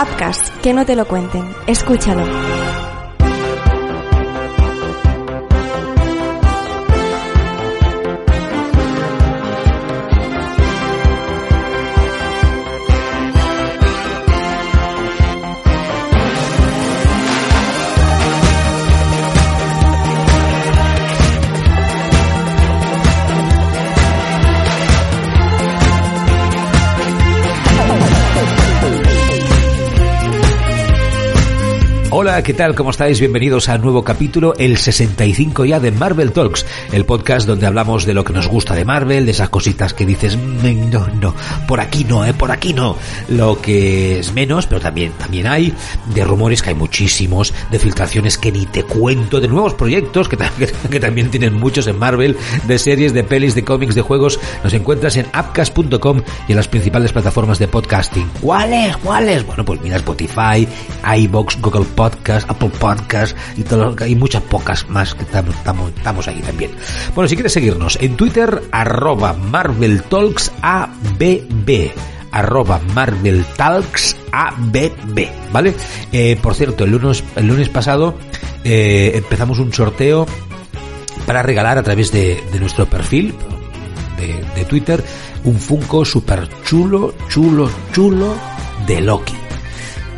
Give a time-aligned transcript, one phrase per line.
[0.00, 1.44] Upcast, que no te lo cuenten.
[1.66, 2.81] Escúchalo.
[32.22, 32.76] Hola, ¿qué tal?
[32.76, 33.18] ¿Cómo estáis?
[33.18, 38.06] Bienvenidos a un nuevo capítulo, el 65 ya de Marvel Talks, el podcast donde hablamos
[38.06, 41.34] de lo que nos gusta de Marvel, de esas cositas que dices, "Mm, no, no,
[41.66, 42.96] por aquí no, eh, por aquí no.
[43.28, 45.74] Lo que es menos, pero también, también hay,
[46.14, 50.38] de rumores que hay muchísimos, de filtraciones que ni te cuento, de nuevos proyectos que,
[50.90, 52.36] que también tienen muchos en Marvel,
[52.68, 54.38] de series, de pelis, de cómics, de juegos.
[54.62, 58.30] Nos encuentras en appcast.com y en las principales plataformas de podcasting.
[58.40, 58.96] ¿Cuáles?
[58.98, 59.44] ¿Cuáles?
[59.44, 60.68] Bueno, pues mira Spotify,
[61.16, 62.11] iBox, Google Podcast,
[62.48, 65.54] Apple Podcast y todo, hay muchas pocas más que estamos,
[65.96, 66.70] estamos, ahí también.
[67.14, 71.90] Bueno, si quieres seguirnos en Twitter, arroba Marvel Talks ABB
[72.32, 75.74] arroba Marvel Talks ABB, ¿vale?
[76.12, 78.16] Eh, por cierto, el lunes, el lunes pasado
[78.64, 80.26] eh, empezamos un sorteo
[81.26, 83.34] para regalar a través de, de nuestro perfil
[84.16, 85.04] de, de Twitter
[85.44, 88.34] un Funko super chulo, chulo, chulo
[88.86, 89.41] de Loki.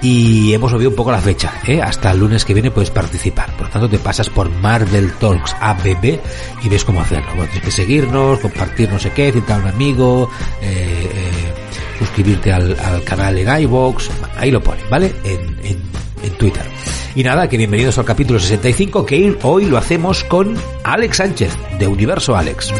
[0.05, 1.81] Y hemos movido un poco la fecha, ¿eh?
[1.81, 3.57] hasta el lunes que viene puedes participar.
[3.57, 6.21] Por lo tanto, te pasas por Marvel Talks ABB
[6.63, 7.29] y ves cómo hacerlo.
[7.29, 10.29] Bueno, tienes que seguirnos, compartir no sé qué, citar a un amigo,
[10.61, 15.11] eh, eh, suscribirte al, al canal en iVoox, ahí lo ponen, ¿vale?
[15.25, 15.83] En, en,
[16.23, 16.67] en Twitter.
[17.15, 21.87] Y nada, que bienvenidos al capítulo 65, que hoy lo hacemos con Alex Sánchez, de
[21.87, 22.75] Universo Alex.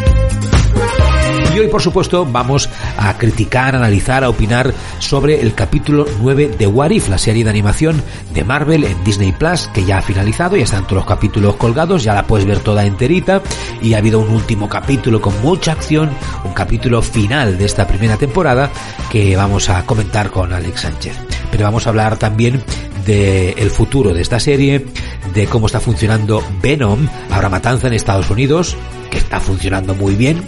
[1.55, 6.67] Y hoy, por supuesto, vamos a criticar, analizar, a opinar sobre el capítulo 9 de
[6.67, 8.03] What If, la serie de animación
[8.33, 12.03] de Marvel en Disney Plus, que ya ha finalizado, ya están todos los capítulos colgados,
[12.03, 13.41] ya la puedes ver toda enterita,
[13.81, 16.11] y ha habido un último capítulo con mucha acción,
[16.45, 18.69] un capítulo final de esta primera temporada,
[19.09, 21.17] que vamos a comentar con Alex Sánchez.
[21.53, 22.65] Pero vamos a hablar también
[23.07, 24.87] del el futuro de esta serie,
[25.33, 28.77] de cómo está funcionando Venom, ahora Matanza en Estados Unidos,
[29.09, 30.43] que está funcionando muy bien,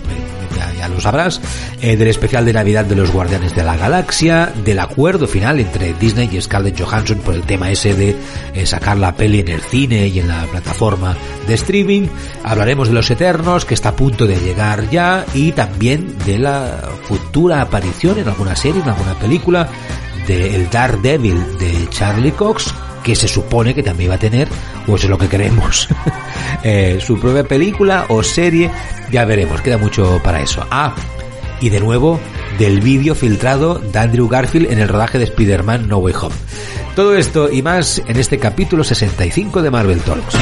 [0.87, 1.41] ya, lo sabrás,
[1.81, 5.95] eh, del especial de Navidad de los Guardianes de la Galaxia, del acuerdo final entre
[5.95, 8.17] Disney y Scarlett Johansson por el tema ese de
[8.55, 12.09] eh, sacar la peli en el cine y en la plataforma de streaming,
[12.45, 16.83] hablaremos de los Eternos, que está a punto de llegar ya, y también de la
[17.03, 19.69] futura aparición en alguna serie, en alguna película,
[20.27, 24.49] de el Daredevil de Charlie Cox, que se supone que también va a tener,
[24.87, 25.89] o eso es lo que queremos,
[26.63, 28.71] eh, su propia película o serie,
[29.11, 30.67] ya veremos, queda mucho para eso.
[30.71, 30.95] Ah,
[31.61, 32.21] y de nuevo,
[32.59, 36.35] del vídeo filtrado de Andrew Garfield en el rodaje de Spider-Man No Way Home.
[36.95, 40.37] Todo esto y más en este capítulo 65 de Marvel Talks.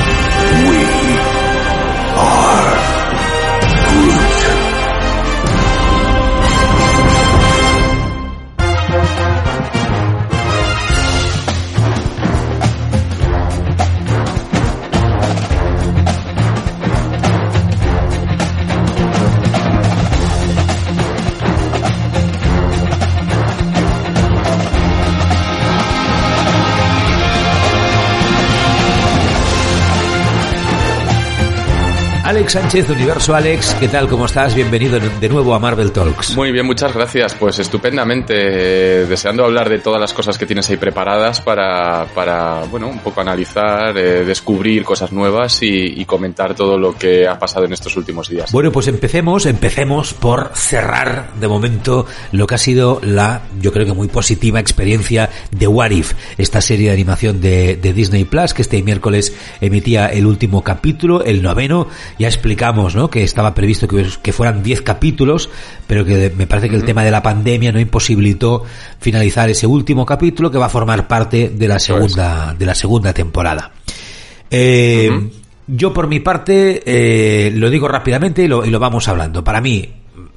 [32.45, 34.07] Alex Sánchez, Universo Alex, ¿qué tal?
[34.07, 34.55] ¿Cómo estás?
[34.55, 36.37] Bienvenido de nuevo a Marvel Talks.
[36.37, 37.33] Muy bien, muchas gracias.
[37.33, 38.35] Pues estupendamente.
[38.37, 42.99] eh, deseando hablar de todas las cosas que tienes ahí preparadas para, para bueno, un
[42.99, 47.73] poco analizar, eh, descubrir cosas nuevas y, y comentar todo lo que ha pasado en
[47.73, 48.53] estos últimos días.
[48.53, 53.87] Bueno, pues empecemos, empecemos por cerrar de momento lo que ha sido la, yo creo
[53.87, 58.53] que muy positiva experiencia de What If, esta serie de animación de, de Disney Plus
[58.53, 61.89] que este miércoles emitía el último capítulo, el noveno.
[62.19, 63.09] Ya explicamos, ¿no?
[63.09, 65.49] Que estaba previsto que, que fueran 10 capítulos,
[65.87, 68.65] pero que me parece que el tema de la pandemia no imposibilitó
[69.01, 71.85] finalizar ese último capítulo que va a formar parte de la es.
[71.85, 73.73] segunda, de la segunda temporada.
[74.51, 75.11] Eh.
[75.67, 79.43] Yo por mi parte eh, lo digo rápidamente y lo, y lo vamos hablando.
[79.43, 79.89] Para mí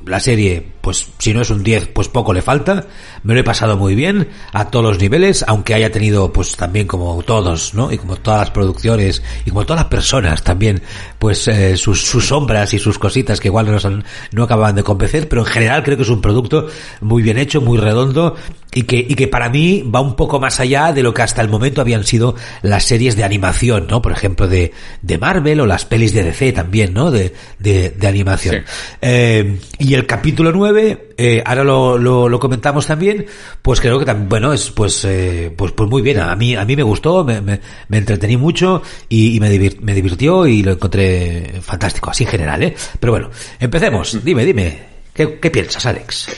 [0.08, 2.86] la serie, pues si no es un 10, pues poco le falta.
[3.24, 6.88] Me lo he pasado muy bien a todos los niveles, aunque haya tenido pues también
[6.88, 7.92] como todos, ¿no?
[7.92, 10.82] Y como todas las producciones y como todas las personas también,
[11.20, 14.84] pues eh, sus, sus sombras y sus cositas que igual no, han- no acababan de
[14.84, 16.68] convencer, pero en general creo que es un producto
[17.02, 18.36] muy bien hecho, muy redondo
[18.74, 21.42] y que, y que para mí va un poco más allá de lo que hasta
[21.42, 24.02] el momento habían sido las series de animación, ¿no?
[24.02, 24.72] Por ejemplo, de,
[25.02, 27.10] de Marvel o las pelis de DC también, ¿no?
[27.12, 28.56] De, de, de animación.
[28.66, 28.72] Sí.
[29.02, 33.26] Eh, y el capítulo 9, eh, ahora lo, lo, comentamos también,
[33.62, 36.20] pues creo que también, bueno, es pues, eh, pues, pues muy bien.
[36.20, 37.60] A mí, a mí me gustó, me, me,
[37.90, 39.50] entretení mucho y, me,
[39.82, 42.76] me divirtió y lo encontré fantástico, así en general, ¿eh?
[43.00, 43.30] Pero bueno,
[43.60, 44.24] empecemos.
[44.24, 44.80] Dime, dime,
[45.14, 46.30] ¿qué, qué piensas, Alex?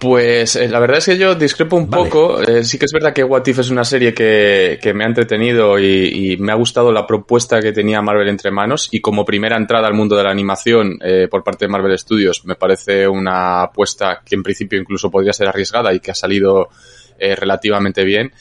[0.00, 2.40] Pues eh, la verdad es que yo discrepo un poco.
[2.40, 5.06] Eh, sí que es verdad que What If es una serie que, que me ha
[5.06, 8.88] entretenido y, y, me ha gustado la propuesta que tenía Marvel entre manos.
[8.92, 12.46] Y como primera entrada al mundo de la animación eh, por parte de Marvel Studios,
[12.46, 16.70] me parece una apuesta que en principio incluso podría ser arriesgada y que ha salido
[17.18, 18.32] relativamente bien.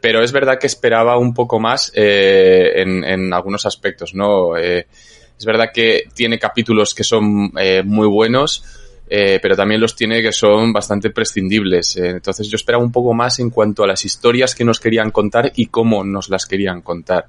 [0.00, 4.56] Pero es verdad que esperaba un poco más en, en, algunos aspectos, ¿no?
[4.56, 7.52] es verdad que tiene capítulos que son
[7.84, 11.96] muy buenos eh, pero también los tiene que son bastante prescindibles.
[11.96, 15.10] Eh, entonces yo esperaba un poco más en cuanto a las historias que nos querían
[15.10, 17.26] contar y cómo nos las querían contar.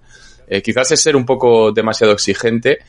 [0.48, 2.80] Eh, quizás es ser un poco demasiado exigente,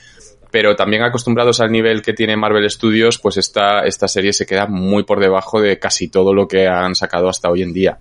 [0.50, 4.66] pero también acostumbrados al nivel que tiene Marvel Studios, pues esta, esta serie se queda
[4.66, 7.98] muy por debajo de casi todo lo que han sacado hasta hoy en día.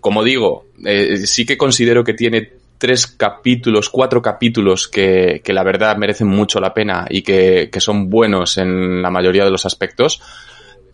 [0.00, 0.66] como digo,
[1.24, 6.60] sí que considero que tiene tres capítulos, cuatro capítulos que, que la verdad merecen mucho
[6.60, 10.22] la pena y que, que, son buenos en la mayoría de los aspectos,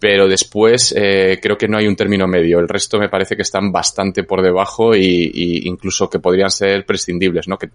[0.01, 2.59] pero después eh, creo que no hay un término medio.
[2.59, 6.85] El resto me parece que están bastante por debajo y, y, incluso que podrían ser
[6.85, 7.59] prescindibles, ¿no?
[7.59, 7.71] Que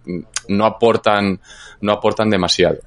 [0.48, 1.40] no aportan,
[1.80, 2.78] no aportan demasiado.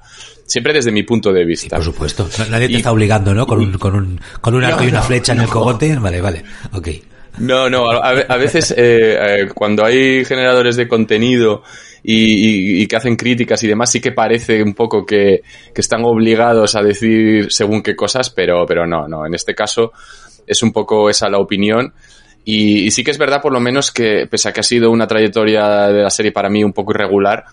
[0.46, 1.78] Siempre desde mi punto de vista.
[1.78, 2.28] por supuesto.
[2.50, 3.48] Nadie te está obligando, ¿no?
[3.48, 5.96] Con un, con un, con un arco y una flecha en el cogote.
[5.96, 6.44] Vale, vale.
[6.74, 6.90] Ok.
[7.40, 11.64] No, no, a, veces eh, eh, cuando hay generadores de contenido
[12.04, 15.42] y, que hacen críticas y demás, sí que parece un poco que,
[15.76, 19.94] están obligados a decir según qué cosas, pero, pero no, no, en este caso
[20.46, 21.94] es un poco esa la opinión.
[22.46, 25.08] Y, sí que es verdad, por lo menos, que pese a que ha sido una
[25.08, 27.46] trayectoria de la serie para mí un poco irregular,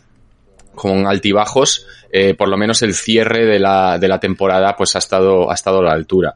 [0.75, 4.99] con altibajos, eh, por lo menos el cierre de la, de la temporada pues ha
[4.99, 6.35] estado, ha estado a la altura.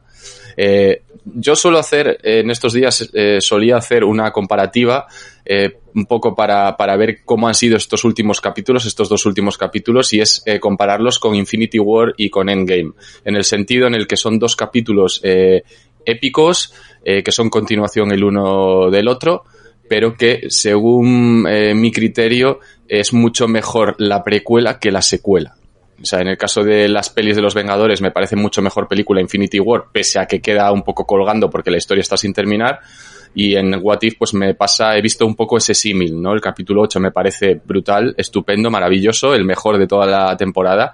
[0.55, 5.07] Eh, yo suelo hacer, en estos días eh, solía hacer una comparativa
[5.45, 9.57] eh, un poco para, para, ver cómo han sido estos últimos capítulos, estos dos últimos
[9.57, 12.91] capítulos, y es eh, compararlos con Infinity War y con Endgame,
[13.23, 15.63] en el sentido en el que son dos capítulos eh,
[16.05, 16.73] épicos,
[17.03, 19.45] eh, que son continuación el uno del otro,
[19.87, 25.55] pero que según mi criterio es mucho mejor la precuela que la secuela.
[26.01, 28.87] O sea, en el caso de las pelis de los Vengadores me parece mucho mejor
[28.87, 32.33] película Infinity War, pese a que queda un poco colgando porque la historia está sin
[32.33, 32.79] terminar.
[33.33, 36.33] Y en What If, pues me pasa, he visto un poco ese símil, ¿no?
[36.33, 40.93] El capítulo 8 me parece brutal, estupendo, maravilloso, el mejor de toda la temporada.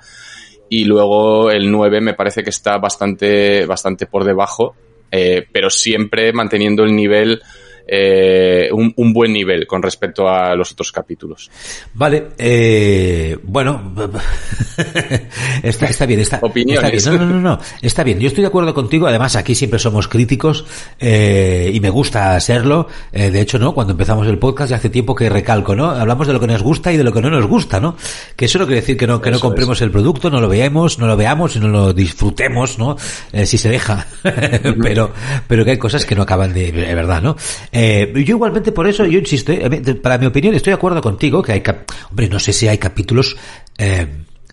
[0.68, 4.76] Y luego el 9 me parece que está bastante, bastante por debajo,
[5.12, 7.42] eh, pero siempre manteniendo el nivel
[7.88, 11.50] eh, un, un, buen nivel con respecto a los otros capítulos.
[11.94, 13.94] Vale, eh, bueno,
[15.64, 16.94] está, está bien, está, Opiniones.
[16.94, 17.22] está bien.
[17.22, 18.20] No, no, no, no, está bien.
[18.20, 19.08] Yo estoy de acuerdo contigo.
[19.08, 20.66] Además, aquí siempre somos críticos
[21.00, 22.88] eh, y me gusta serlo.
[23.12, 25.90] De hecho, no, cuando empezamos el podcast ya hace tiempo que recalco, ¿no?
[25.90, 27.96] Hablamos de lo que nos gusta y de lo que no nos gusta, ¿no?
[28.36, 31.00] Que eso no quiere decir que no que no compremos el producto, no lo veamos,
[31.00, 32.98] no lo veamos y no lo disfrutemos, ¿no?
[33.46, 34.08] Si se deja.
[34.82, 35.12] pero
[35.48, 37.36] pero que hay cosas que no acaban de, de verdad, ¿no?
[37.72, 39.70] Eh, yo igualmente por eso, yo insisto, eh,
[40.02, 41.64] para mi opinión estoy de acuerdo contigo que hay,
[42.10, 43.38] hombre, no sé si hay capítulos
[43.78, 44.08] eh,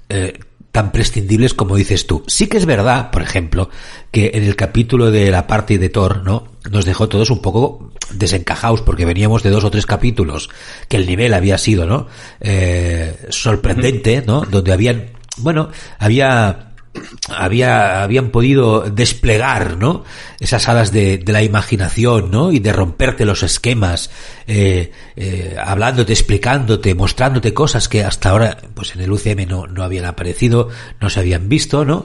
[0.08, 0.38] eh,
[0.72, 2.22] tan prescindibles como dices tú.
[2.26, 3.70] Sí que es verdad, por ejemplo,
[4.10, 6.48] que en el capítulo de la parte de Thor, ¿no?
[6.70, 10.50] Nos dejó todos un poco desencajados porque veníamos de dos o tres capítulos
[10.88, 12.06] que el nivel había sido, ¿no?
[12.40, 14.42] Eh, sorprendente, ¿no?
[14.42, 16.67] Donde habían, bueno, había
[17.28, 20.04] había, habían podido desplegar, ¿no?
[20.40, 22.52] Esas alas de, de la imaginación, ¿no?
[22.52, 24.10] Y de romperte los esquemas,
[24.46, 29.82] eh, eh, hablándote, explicándote, mostrándote cosas que hasta ahora, pues en el UCM no, no
[29.82, 30.68] habían aparecido,
[31.00, 32.02] no se habían visto, ¿no?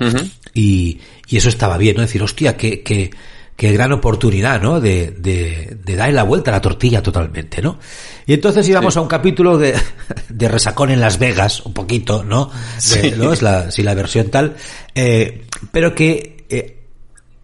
[0.53, 2.01] y, y eso estaba bien, ¿no?
[2.01, 3.11] Decir, hostia, que, que,
[3.55, 4.79] qué gran oportunidad, ¿no?
[4.79, 7.77] De, de, de darle la vuelta a la tortilla totalmente, ¿no?
[8.25, 9.75] Y entonces íbamos a un capítulo de,
[10.29, 12.49] de resacón en Las Vegas, un poquito, ¿no?
[13.17, 13.33] ¿no?
[13.33, 14.55] Es la, si la versión tal,
[14.95, 16.83] eh, pero que, eh,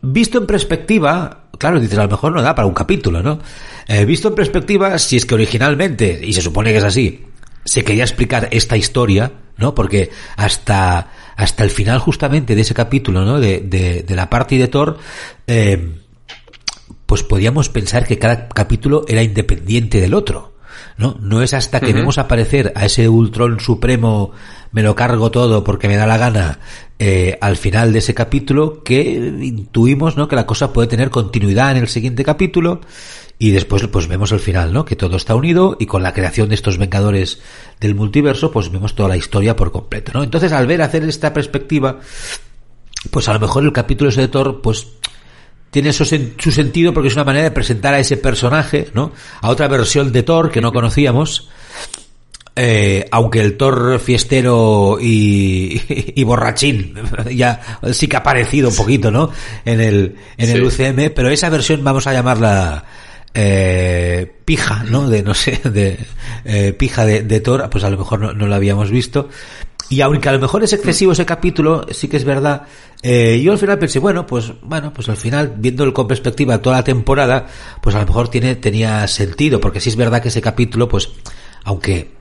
[0.02, 3.40] visto en perspectiva, claro, dices, a lo mejor no da para un capítulo, ¿no?
[3.88, 7.26] Eh, visto en perspectiva, si es que originalmente, y se supone que es así,
[7.70, 9.76] se quería explicar esta historia, ¿no?
[9.76, 13.40] Porque hasta, hasta el final justamente de ese capítulo, ¿no?
[13.40, 14.98] De, de, de la parte de Thor,
[15.46, 16.00] eh,
[17.06, 20.56] pues podíamos pensar que cada capítulo era independiente del otro.
[20.98, 21.18] ¿no?
[21.22, 24.32] No es hasta que vemos aparecer a ese Ultron supremo,
[24.72, 26.60] me lo cargo todo porque me da la gana,
[26.98, 30.28] eh, al final de ese capítulo, que intuimos, ¿no?
[30.28, 32.82] Que la cosa puede tener continuidad en el siguiente capítulo
[33.42, 34.84] y después pues vemos al final, ¿no?
[34.84, 37.40] Que todo está unido y con la creación de estos Vengadores
[37.80, 40.24] del multiverso, pues vemos toda la historia por completo, ¿no?
[40.24, 42.00] Entonces al ver hacer esta perspectiva,
[43.10, 44.88] pues a lo mejor el capítulo ese de Thor, pues
[45.72, 49.14] tiene su, su sentido porque es una manera de presentar a ese personaje, ¿no?
[49.40, 51.50] A otra versión de Thor que no conocíamos.
[52.62, 56.94] Eh, aunque el Thor fiestero y, y, borrachín
[57.34, 59.32] ya sí que ha aparecido un poquito, ¿no?
[59.64, 62.84] En el, en el UCM, pero esa versión vamos a llamarla
[63.34, 65.10] eh, pija, ¿no?
[65.10, 66.00] De, no sé, de
[66.46, 69.30] eh, pija de, de, Thor, pues a lo mejor no, no lo habíamos visto.
[69.90, 72.64] Y aunque a lo mejor es excesivo ese capítulo, sí que es verdad.
[73.02, 76.78] Eh, yo al final pensé, bueno, pues, bueno, pues al final, viendo con perspectiva toda
[76.78, 77.48] la temporada,
[77.82, 81.10] pues a lo mejor tiene, tenía sentido, porque sí es verdad que ese capítulo, pues,
[81.64, 82.12] aunque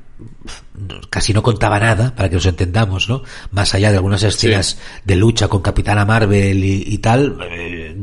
[1.10, 3.22] casi no contaba nada, para que nos entendamos, ¿no?
[3.52, 7.94] Más allá de algunas escenas de lucha con Capitana Marvel y, y tal, eh,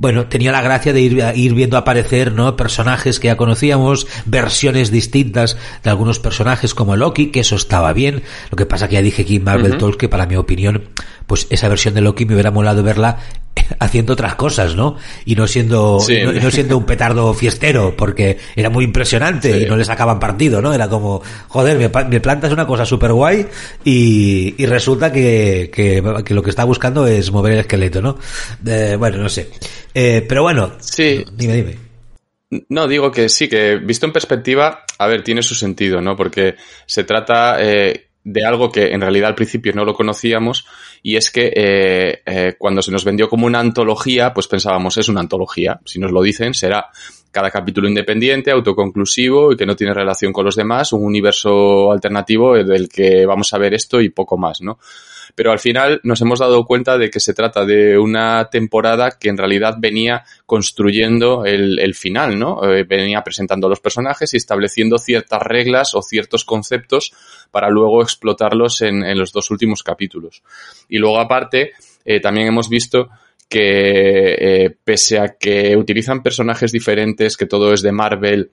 [0.00, 2.56] bueno, tenía la gracia de ir, ir viendo aparecer, ¿no?
[2.56, 8.22] Personajes que ya conocíamos, versiones distintas de algunos personajes como Loki, que eso estaba bien.
[8.50, 9.78] Lo que pasa que ya dije aquí en Marvel uh -huh.
[9.78, 10.84] Talks que para mi opinión,
[11.26, 13.18] pues esa versión de Loki me hubiera molado verla
[13.78, 14.96] haciendo otras cosas, ¿no?
[15.24, 16.18] Y no siendo, sí.
[16.22, 19.64] no, no, siendo un petardo fiestero, porque era muy impresionante sí.
[19.64, 20.72] y no le sacaban partido, ¿no?
[20.72, 23.46] Era como, joder, me, me plantas una cosa súper guay
[23.84, 28.18] y, y, resulta que, que, que, lo que está buscando es mover el esqueleto, ¿no?
[28.66, 29.50] Eh, bueno, no sé.
[29.94, 31.24] Eh, pero bueno, sí.
[31.32, 31.90] dime, dime.
[32.68, 36.16] No, digo que sí, que visto en perspectiva, a ver, tiene su sentido, ¿no?
[36.16, 40.66] Porque se trata eh, de algo que en realidad al principio no lo conocíamos
[41.02, 45.08] y es que eh, eh, cuando se nos vendió como una antología, pues pensábamos, es
[45.08, 45.80] una antología.
[45.86, 46.90] Si nos lo dicen, será
[47.30, 52.54] cada capítulo independiente, autoconclusivo y que no tiene relación con los demás, un universo alternativo
[52.54, 54.78] del que vamos a ver esto y poco más, ¿no?
[55.40, 59.30] Pero al final nos hemos dado cuenta de que se trata de una temporada que
[59.30, 62.62] en realidad venía construyendo el, el final, ¿no?
[62.62, 67.14] Eh, venía presentando a los personajes y estableciendo ciertas reglas o ciertos conceptos
[67.50, 70.42] para luego explotarlos en, en los dos últimos capítulos.
[70.90, 71.72] Y luego aparte,
[72.04, 73.08] eh, también hemos visto
[73.48, 78.50] que eh, pese a que utilizan personajes diferentes, que todo es de Marvel,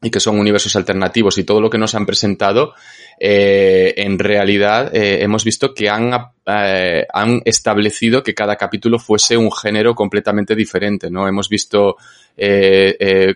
[0.00, 2.74] y que son universos alternativos y todo lo que nos han presentado,
[3.20, 6.12] eh, en realidad eh, hemos visto que han,
[6.46, 11.26] eh, han establecido que cada capítulo fuese un género completamente diferente, ¿no?
[11.26, 11.96] Hemos visto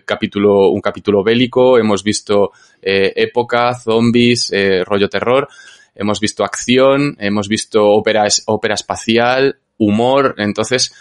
[0.05, 4.49] capítulo, un capítulo bélico, hemos visto época, zombies,
[4.85, 5.49] rollo terror,
[5.93, 10.93] hemos visto acción, hemos visto ópera, ópera espacial, humor, entonces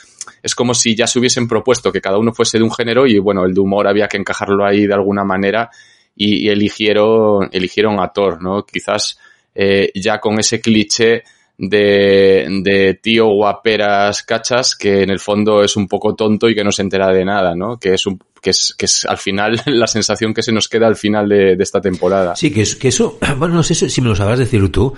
[0.43, 3.21] es como si ya se hubiesen propuesto que cada uno fuese de un género y
[3.21, 5.71] bueno, el de humor había que encajarlo ahí de alguna manera
[6.17, 8.65] y, eligieron, eligieron a Thor, ¿no?
[8.65, 9.19] Quizás
[9.55, 11.23] eh, ya con ese cliché
[11.59, 16.65] de, de tío guaperas cachas que en el fondo es un poco tonto y que
[16.65, 17.79] no se entera de nada, ¿no?
[17.79, 20.87] Que es un, que es, que es al final la sensación que se nos queda
[20.87, 22.37] al final de, de esta temporada.
[22.37, 24.95] Sí, que, es, que eso, bueno, no sé si me lo sabrás decir tú,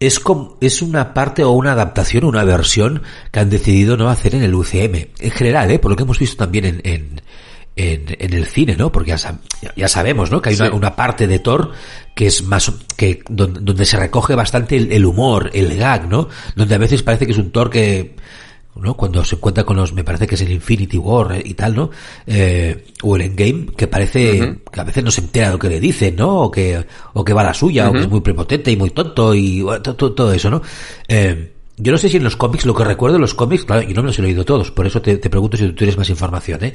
[0.00, 3.02] es, como, es una parte o una adaptación, una versión
[3.32, 5.08] que han decidido no hacer en el UCM.
[5.18, 5.78] En general, ¿eh?
[5.78, 7.20] por lo que hemos visto también en, en,
[7.76, 8.90] en, en el cine, ¿no?
[8.90, 9.38] Porque ya,
[9.76, 10.40] ya sabemos, ¿no?
[10.40, 10.62] Que hay sí.
[10.62, 11.72] una, una, parte de Thor
[12.14, 16.28] que es más, que donde, donde se recoge bastante el, el, humor, el gag, ¿no?
[16.54, 18.16] Donde a veces parece que es un Thor que,
[18.76, 18.94] ¿no?
[18.94, 21.90] Cuando se encuentra con los, me parece que es el Infinity War y tal, ¿no?
[22.26, 24.70] Eh, o el Endgame, que parece, uh -huh.
[24.70, 26.42] que a veces no se entera de lo que le dicen, ¿no?
[26.42, 27.90] O que, o que va a la suya, uh -huh.
[27.90, 30.62] o que es muy prepotente y muy tonto y todo, todo eso, ¿no?
[31.08, 33.82] Eh, yo no sé si en los cómics, lo que recuerdo en los cómics, claro,
[33.82, 35.98] yo no me los he leído todos, por eso te, te pregunto si tú tienes
[35.98, 36.74] más información, ¿eh?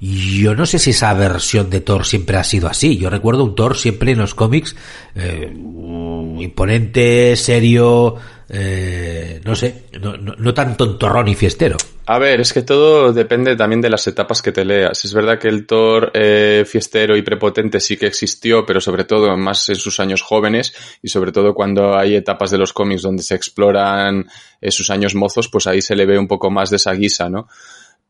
[0.00, 2.98] Yo no sé si esa versión de Thor siempre ha sido así.
[2.98, 4.76] Yo recuerdo un Thor siempre en los cómics
[5.14, 8.16] eh, imponente, serio,
[8.48, 11.76] eh, no sé, no, no, no, tan tontorrón y fiestero.
[12.08, 15.04] A ver, es que todo depende también de las etapas que te leas.
[15.04, 19.36] Es verdad que el Thor eh, fiestero y prepotente sí que existió, pero sobre todo
[19.36, 20.72] más en sus años jóvenes
[21.02, 24.26] y sobre todo cuando hay etapas de los cómics donde se exploran
[24.60, 27.28] eh, sus años mozos, pues ahí se le ve un poco más de esa guisa,
[27.28, 27.48] ¿no?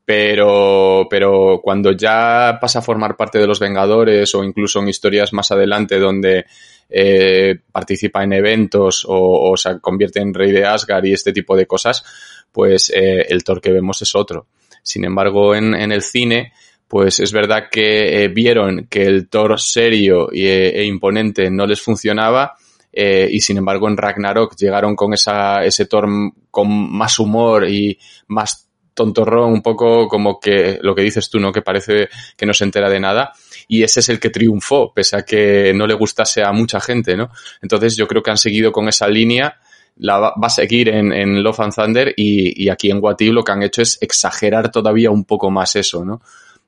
[0.07, 5.33] Pero, pero cuando ya pasa a formar parte de los Vengadores o incluso en historias
[5.33, 6.47] más adelante donde
[6.89, 11.67] eh, participa en eventos o, se convierte en rey de Asgard y este tipo de
[11.67, 12.05] cosas,
[12.53, 14.47] pues eh, el Thor que vemos es otro.
[14.81, 16.53] Sin embargo, en, el cine,
[16.87, 21.83] pues es verdad que eh, vieron que el Thor serio e, e imponente no les
[21.83, 22.55] funcionaba
[22.99, 26.09] eh, y sin embargo en Ragnarok llegaron con esa, ese Thor
[26.51, 27.99] con más humor y
[28.29, 28.66] más
[28.97, 31.53] tontorrón, un poco como que lo que dices tú, ¿no?
[31.53, 33.33] Que parece que no se entera de nada.
[33.69, 37.17] Y ese es el que triunfó, pese a que no le gustase a mucha gente,
[37.17, 37.31] ¿no?
[37.63, 39.61] Entonces yo creo que han seguido con esa línea,
[39.99, 43.45] la va, a seguir en, en, Love and Thunder y, y aquí en What lo
[43.45, 46.21] que han hecho es exagerar todavía un poco más eso, ¿no?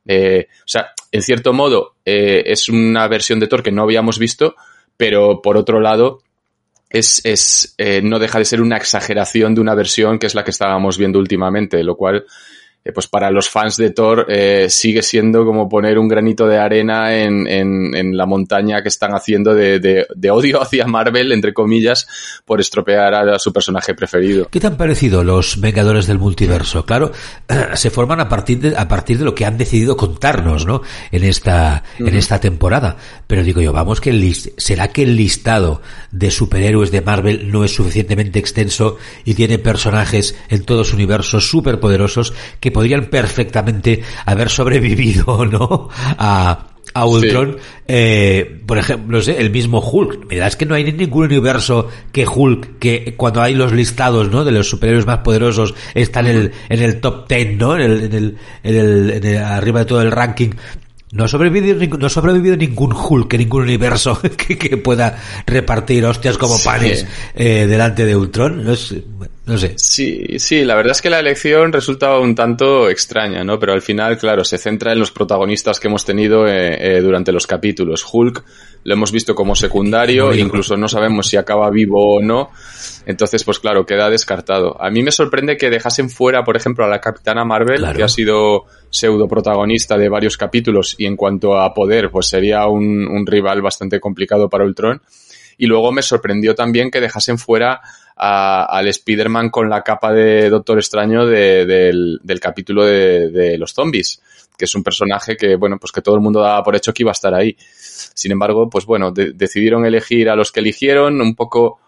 [0.07, 4.19] Eh, o sea, en cierto modo, eh, es una versión de Thor que no habíamos
[4.19, 4.57] visto,
[4.97, 6.23] pero por otro lado,
[6.91, 10.45] es, es eh, no deja de ser una exageración de una versión que es la
[10.45, 12.25] que estábamos viendo últimamente, lo cual
[12.85, 16.59] eh, pues para los fans de Thor eh, sigue siendo como poner un granito de
[16.59, 21.33] arena en, en, en la montaña que están haciendo de, de, de, odio hacia Marvel,
[21.33, 22.07] entre comillas,
[22.45, 24.49] por estropear a, su personaje preferido.
[24.51, 26.87] ¿Qué te han parecido los Vengadores del Multiverso?
[26.87, 27.13] Claro,
[27.75, 30.83] se forman a partir de, a partir de lo que han decidido contarnos, ¿no?
[31.11, 32.09] En esta, uh -huh.
[32.09, 32.97] en esta temporada.
[33.27, 37.51] Pero digo yo, vamos que el list, ¿será que el listado de superhéroes de Marvel
[37.51, 44.49] no es suficientemente extenso y tiene personajes en todos universos superpoderosos que podrían perfectamente haber
[44.49, 45.89] sobrevivido, ¿no?
[45.97, 47.59] A, a Ultron, sí.
[47.87, 50.27] eh, por ejemplo, no sé, el mismo Hulk.
[50.29, 54.45] Mira, es que no hay ningún universo que Hulk, que cuando hay los listados, ¿no?
[54.45, 57.77] De los superhéroes más poderosos, está en el, en el top ten, ¿no?
[57.77, 60.51] En el, en el, en el, en el arriba de todo el ranking.
[61.11, 66.37] No ha sobrevivido, no ha sobrevivido ningún Hulk ningún universo que, que pueda repartir hostias
[66.37, 68.65] como panes eh, delante de Ultron.
[68.65, 68.95] No, es,
[69.49, 69.73] no sé.
[69.77, 73.59] Sí, sí, la verdad es que la elección resulta un tanto extraña, ¿no?
[73.59, 77.33] Pero al final, claro, se centra en los protagonistas que hemos tenido eh, eh, durante
[77.33, 78.05] los capítulos.
[78.13, 78.45] Hulk
[78.85, 82.51] lo hemos visto como secundario, incluso no sabemos si acaba vivo o no.
[83.07, 84.77] Entonces, pues claro, queda descartado.
[84.83, 87.97] A mí me sorprende que dejasen fuera, por ejemplo, a la Capitana Marvel, claro.
[87.97, 92.67] que ha sido pseudo protagonista de varios capítulos y en cuanto a poder, pues sería
[92.67, 95.01] un, un rival bastante complicado para Ultron.
[95.57, 97.81] Y luego me sorprendió también que dejasen fuera
[98.19, 104.21] a, al Spider-Man con la capa de Doctor Extraño de, del, capítulo de, los zombies,
[104.57, 107.05] que es un personaje que, bueno, pues que todo el mundo daba por hecho que
[107.05, 107.57] iba a estar ahí.
[107.59, 111.79] Sin embargo, pues bueno, de, decidieron elegir a los que eligieron, un poco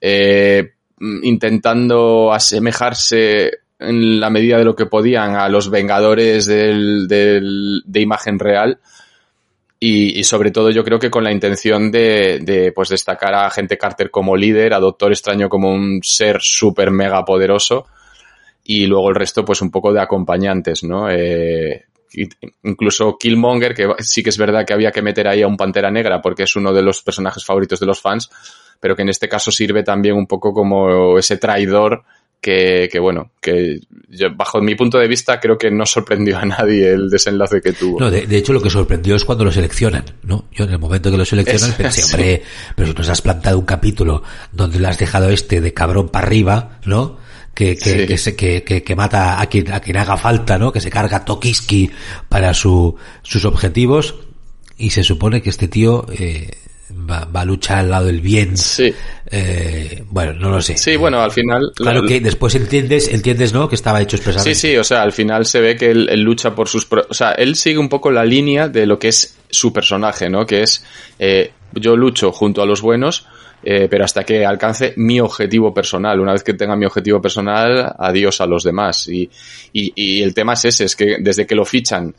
[0.00, 8.38] eh, intentando asemejarse en la medida de lo que podían a los Vengadores de imagen
[8.38, 8.80] real.
[9.80, 13.46] Y, y, sobre todo yo creo que con la intención de, de, pues destacar a
[13.46, 17.86] Agente Carter como líder, a Doctor Extraño como un ser súper mega poderoso
[18.64, 21.10] y luego el resto pues un poco de acompañantes, ¿no?
[21.10, 21.84] Eh,
[22.62, 25.90] incluso Killmonger, que sí que es verdad que había que meter ahí a un Pantera
[25.90, 28.30] Negra porque es uno de los personajes favoritos de los fans,
[28.80, 32.04] pero que en este caso sirve también un poco como ese traidor
[32.44, 33.80] que, que, bueno, que
[34.10, 37.72] yo, bajo mi punto de vista creo que no sorprendió a nadie el desenlace que
[37.72, 37.98] tuvo.
[37.98, 40.44] No, de, de, hecho lo que sorprendió es cuando lo seleccionan, ¿no?
[40.52, 42.12] Yo en el momento que lo seleccionan es, pensé, sí.
[42.12, 42.42] hombre,
[42.76, 46.26] pero si nos has plantado un capítulo donde le has dejado este de cabrón para
[46.26, 47.16] arriba, ¿no?
[47.54, 48.06] Que, que, sí.
[48.06, 50.70] que, se, que, que, que, mata a quien, a quien haga falta, ¿no?
[50.70, 51.92] Que se carga Tokiski
[52.28, 54.16] para su, sus objetivos
[54.76, 56.50] y se supone que este tío, eh,
[56.94, 58.56] va, va, a luchar al lado del bien.
[58.56, 58.92] Sí.
[59.30, 60.76] Eh, bueno, no lo sé.
[60.76, 61.72] Sí, bueno, al final.
[61.74, 63.68] Claro la, que después entiendes, entiendes, ¿no?
[63.68, 64.54] Que estaba hecho expresamente.
[64.54, 66.86] Sí, sí, o sea, al final se ve que él, él lucha por sus.
[66.90, 70.46] O sea, él sigue un poco la línea de lo que es su personaje, ¿no?
[70.46, 70.84] Que es.
[71.18, 73.26] Eh, yo lucho junto a los buenos.
[73.66, 76.20] Eh, pero hasta que alcance mi objetivo personal.
[76.20, 79.08] Una vez que tenga mi objetivo personal, adiós a los demás.
[79.08, 79.30] Y,
[79.72, 82.14] y, y el tema es ese, es que desde que lo fichan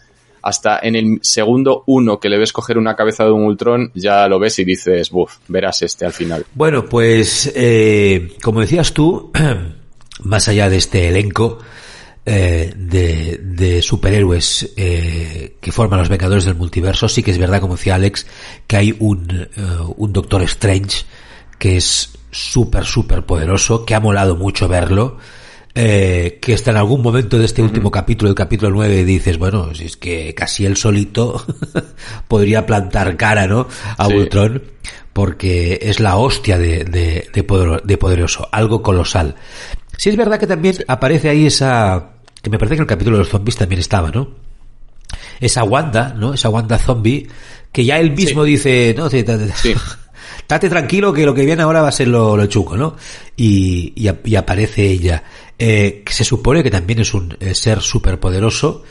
[0.45, 4.27] hasta en el segundo uno que le ves coger una cabeza de un Ultron, ya
[4.27, 6.45] lo ves y dices, buf, verás este al final.
[6.53, 9.31] Bueno, pues, eh, como decías tú,
[10.23, 11.57] más allá de este elenco,
[12.27, 17.59] eh, de, de, superhéroes eh, que forman los Vengadores del Multiverso, sí que es verdad,
[17.59, 18.27] como decía Alex,
[18.67, 21.05] que hay un, uh, un Doctor Strange
[21.57, 25.17] que es súper, súper poderoso, que ha molado mucho verlo,
[25.75, 27.67] eh, que hasta en algún momento de este uh -huh.
[27.69, 31.45] último capítulo, el capítulo 9, dices, bueno, si es que casi él solito
[32.29, 33.67] podría plantar cara, ¿no?
[33.97, 34.13] A sí.
[34.13, 34.63] Ultron,
[35.11, 39.35] porque es la hostia de, de, de, poder, de poderoso, algo colosal.
[39.97, 40.83] Sí es verdad que también sí.
[40.87, 42.11] aparece ahí esa,
[42.41, 44.29] que me parece que el capítulo de los zombies también estaba, ¿no?
[45.39, 46.33] Esa Wanda, ¿no?
[46.33, 47.27] Esa Wanda zombie,
[47.71, 49.25] que ya él mismo dice, no, sí
[50.47, 52.95] Tate tranquilo que lo que viene ahora va a ser lo, lo chuco, ¿no?
[53.35, 55.23] Y, y, y aparece ella.
[55.57, 58.83] Eh, que se supone que también es un eh, ser superpoderoso.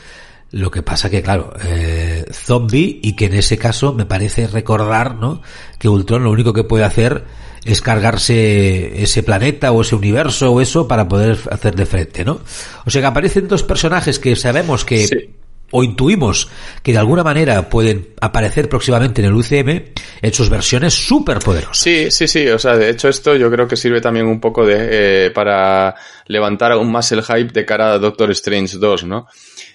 [0.51, 5.15] Lo que pasa que, claro, eh, zombie y que en ese caso me parece recordar,
[5.15, 5.41] ¿no?
[5.77, 7.25] Que Ultron lo único que puede hacer
[7.65, 12.39] es cargarse ese planeta o ese universo o eso para poder hacer de frente, ¿no?
[12.85, 15.31] O sea que aparecen dos personajes que sabemos que
[15.77, 16.49] o intuimos
[16.81, 21.77] que de alguna manera pueden aparecer próximamente en el UCM en sus versiones súper poderosas.
[21.77, 22.47] Sí, sí, sí.
[22.47, 25.93] O sea, de hecho esto yo creo que sirve también un poco de eh, para
[26.27, 29.27] levantar aún más el hype de cara a Doctor Strange 2, ¿no?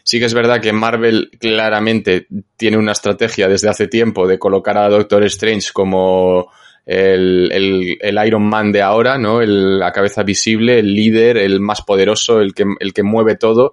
[0.02, 4.78] Sí que es verdad que Marvel claramente tiene una estrategia desde hace tiempo de colocar
[4.78, 6.50] a Doctor Strange como
[6.86, 9.42] el, el, el Iron Man de ahora, ¿no?
[9.42, 13.72] El, la cabeza visible, el líder, el más poderoso, el que, el que mueve todo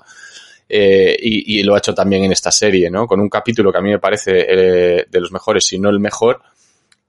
[0.69, 3.07] eh, y, lo ha hecho también en esta serie, ¿no?
[3.07, 5.99] Con un capítulo que a mí me parece eh, de los mejores, si no el
[5.99, 6.41] mejor,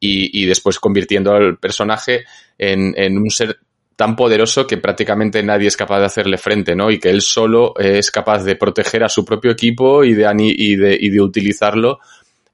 [0.00, 2.24] y, después convirtiendo al personaje
[2.56, 3.58] en, un ser
[3.96, 6.88] tan poderoso que prácticamente nadie es capaz de hacerle frente, ¿no?
[6.88, 10.76] Y que él solo es capaz de proteger a su propio equipo y de, y
[10.76, 11.98] de, y de utilizarlo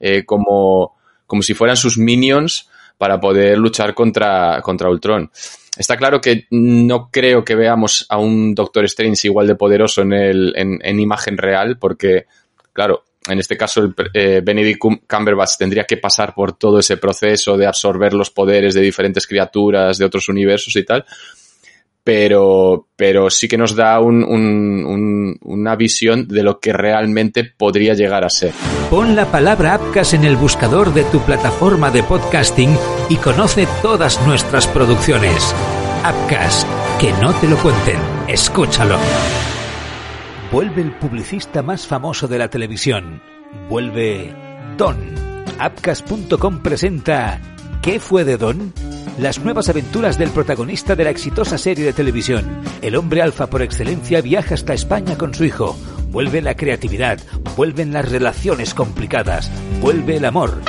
[0.00, 5.30] eh, como, como si fueran sus minions para poder luchar contra, contra Ultron.
[5.76, 10.12] Está claro que no creo que veamos a un Doctor Strange igual de poderoso en,
[10.12, 12.26] el, en, en imagen real, porque,
[12.72, 17.56] claro, en este caso el, eh, Benedict Cumberbatch tendría que pasar por todo ese proceso
[17.56, 21.04] de absorber los poderes de diferentes criaturas de otros universos y tal,
[22.04, 27.94] pero, pero sí que nos da un, un, una visión de lo que realmente podría
[27.94, 28.52] llegar a ser.
[28.90, 32.76] Pon la palabra Apcas en el buscador de tu plataforma de podcasting
[33.08, 35.54] y conoce todas nuestras producciones.
[36.04, 36.66] Apcas,
[37.00, 37.96] que no te lo cuenten,
[38.28, 38.98] escúchalo.
[40.52, 43.22] Vuelve el publicista más famoso de la televisión.
[43.68, 44.34] Vuelve
[44.76, 44.96] Don.
[45.58, 47.40] Apcas.com presenta
[47.84, 48.72] ¿Qué fue de Don?
[49.18, 52.62] Las nuevas aventuras del protagonista de la exitosa serie de televisión.
[52.80, 55.76] El hombre alfa por excelencia viaja hasta España con su hijo.
[56.08, 57.18] Vuelve la creatividad,
[57.56, 60.62] vuelven las relaciones complicadas, vuelve el amor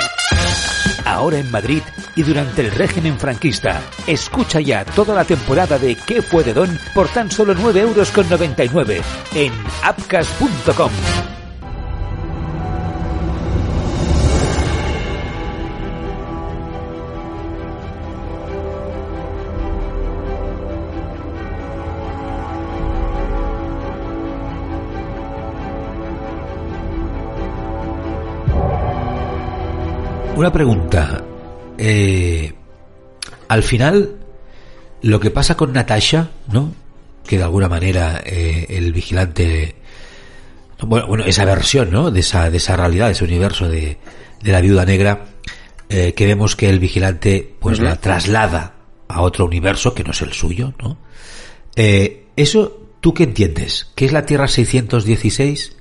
[1.06, 1.82] ahora en Madrid
[2.16, 3.80] y durante el régimen franquista.
[4.06, 6.78] Escucha ya toda la temporada de ¿Qué fue de Don?
[6.94, 9.00] por tan solo 9 euros con 99
[9.34, 9.52] en
[9.84, 10.90] apcas.com.
[30.46, 31.24] Una pregunta.
[31.76, 32.52] Eh,
[33.48, 34.14] al final,
[35.02, 36.72] lo que pasa con Natasha, ¿no?
[37.26, 39.74] Que de alguna manera eh, el vigilante.
[40.82, 42.12] Bueno, bueno, esa versión, ¿no?
[42.12, 43.98] De esa, de esa realidad, de ese universo de,
[44.40, 45.24] de la viuda negra,
[45.88, 48.74] eh, que vemos que el vigilante, pues la traslada
[49.08, 50.96] a otro universo que no es el suyo, ¿no?
[51.74, 53.88] eso, ¿tú qué entiendes?
[53.96, 55.76] ¿Qué es la Tierra 616?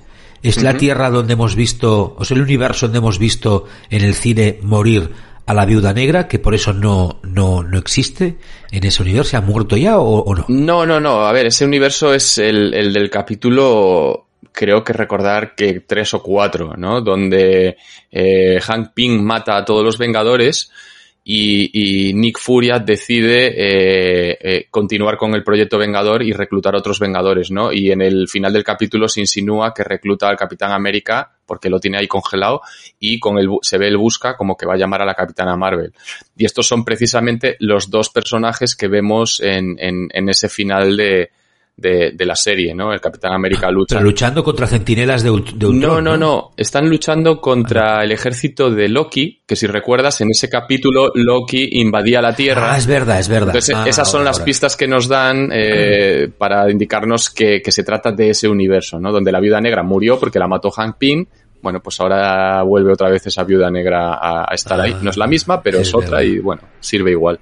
[0.50, 4.14] Es la tierra donde hemos visto, o sea, el universo donde hemos visto en el
[4.14, 5.12] cine morir
[5.46, 8.38] a la viuda negra, que por eso no, no, no existe
[8.72, 9.32] en ese universo.
[9.32, 10.46] ¿Se ha muerto ya o, no?
[10.48, 11.22] No, no, no.
[11.22, 16.24] A ver, ese universo es el, el del capítulo creo que recordar que tres o
[16.24, 17.02] cuatro, ¿no?
[17.02, 17.78] Donde
[18.12, 20.72] eh, Hank Pym mata a todos los Vengadores
[21.28, 27.00] y, Nick Furia decide eh, eh, continuar con el proyecto Vengador y reclutar a otros
[27.00, 27.74] Vengadores, ¿no?
[27.74, 31.80] Y en el final del capítulo se insinúa que recluta al Capitán América porque lo
[31.80, 32.62] tiene ahí congelado
[33.00, 35.56] y con el se ve el busca como que va a llamar a la Capitana
[35.56, 35.94] Marvel.
[36.38, 41.32] Y estos son precisamente los dos personajes que vemos en, en, en ese final de,
[41.78, 42.94] de, de, la serie, ¿no?
[42.94, 43.96] El Capitán América lucha.
[43.96, 45.80] Pero luchando contra centinelas de, Ultron.
[45.80, 46.52] No, no, no.
[46.56, 52.22] Están luchando contra el ejército de Loki, que si recuerdas, en ese capítulo Loki invadía
[52.22, 52.74] la Tierra.
[52.74, 53.50] Ah, es verdad, es verdad.
[53.50, 57.84] Entonces, ah, esas son las pistas que nos dan eh, para indicarnos que, que, se
[57.84, 59.12] trata de ese universo, ¿no?
[59.12, 61.26] Donde la viuda negra murió porque la mató Hank Pym.
[61.62, 64.94] Bueno, pues ahora vuelve otra vez esa viuda negra a, a estar ahí.
[64.96, 67.40] Ah, no es la misma, pero es, es otra y bueno, sirve igual.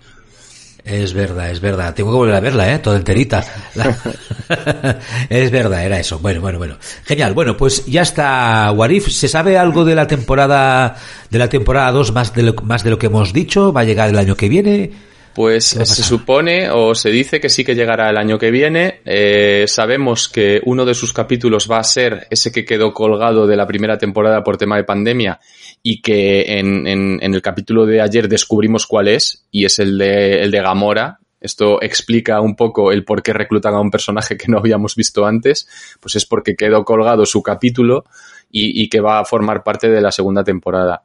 [0.86, 1.94] Es verdad, es verdad.
[1.94, 2.80] Tengo que volver a verla, ¿eh?
[2.80, 3.44] Toda enterita.
[5.30, 6.20] es verdad, era eso.
[6.20, 6.78] Bueno, bueno, bueno.
[7.06, 7.34] Genial.
[7.34, 9.08] Bueno, pues ya está Warif.
[9.08, 10.98] ¿Se sabe algo de la temporada,
[11.30, 13.72] de la temporada 2 más de lo, más de lo que hemos dicho?
[13.72, 14.92] ¿Va a llegar el año que viene?
[15.34, 19.02] Pues se supone o se dice que sí que llegará el año que viene.
[19.04, 23.56] Eh, sabemos que uno de sus capítulos va a ser ese que quedó colgado de
[23.56, 25.40] la primera temporada por tema de pandemia
[25.82, 29.98] y que en, en, en el capítulo de ayer descubrimos cuál es y es el
[29.98, 34.38] de, el de Gamora, esto explica un poco el por qué reclutan a un personaje
[34.38, 35.68] que no habíamos visto antes.
[36.00, 38.06] Pues es porque quedó colgado su capítulo
[38.50, 41.04] y, y que va a formar parte de la segunda temporada.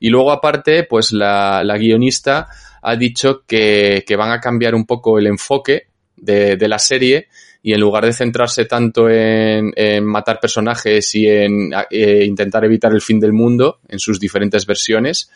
[0.00, 2.48] Y luego aparte, pues la, la guionista
[2.88, 7.26] ha dicho que, van a cambiar un poco el enfoque de, la serie
[7.60, 13.02] y en lugar de centrarse tanto en, matar personajes y en eh, intentar evitar el
[13.02, 15.28] fin del mundo en sus diferentes versiones,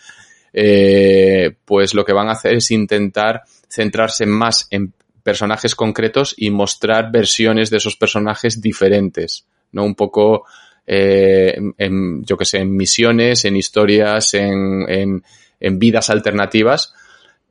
[0.53, 4.93] eh, pues lo que van a hacer es intentar centrarse más en
[5.25, 9.85] personajes concretos y mostrar versiones de esos personajes diferentes, ¿no?
[9.85, 10.45] Un poco
[10.87, 15.23] eh, en, yo que sé, en misiones, en historias, en,
[15.61, 16.95] vidas alternativas,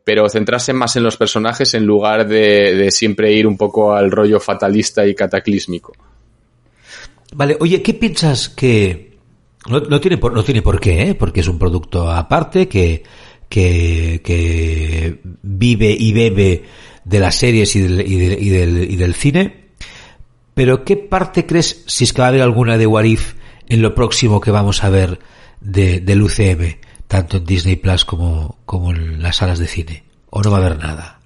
[0.03, 4.12] pero centrarse más en los personajes en lugar de, de, siempre ir un poco al
[4.12, 5.93] rollo fatalista y cataclísmico.
[7.33, 9.17] Vale, oye, ¿qué piensas que
[9.67, 11.15] no, no tiene por no tiene por qué, ¿eh?
[11.15, 13.03] porque es un producto aparte que
[13.49, 16.63] que, que vive y bebe
[17.03, 19.69] de las series y del, y del, y del, y del cine?
[20.53, 23.33] Pero ¿qué parte crees, si es que va a haber alguna de Warif
[23.67, 25.19] en lo próximo que vamos a ver
[25.59, 26.77] de, del UCM?
[27.09, 30.03] Tanto en Disney Plus como, como en las salas de cine.
[30.29, 31.19] ¿O no va a haber nada?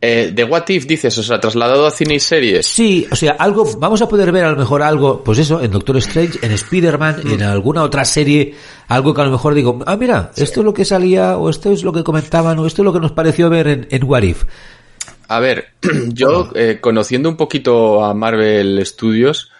[0.00, 2.66] Eh, de What If dices, o sea, trasladado a cine y series.
[2.66, 5.70] Sí, o sea, algo, vamos a poder ver a lo mejor algo, pues eso, en
[5.70, 7.42] Doctor Strange, en Spider-Man, en mm.
[7.42, 8.52] alguna otra serie,
[8.88, 11.70] algo que a lo mejor digo, ah, mira, esto es lo que salía, o esto
[11.70, 14.22] es lo que comentaban, o esto es lo que nos pareció ver en, en What
[14.24, 14.42] If.
[15.28, 15.66] A ver,
[16.08, 19.51] yo, eh, conociendo un poquito a Marvel Studios,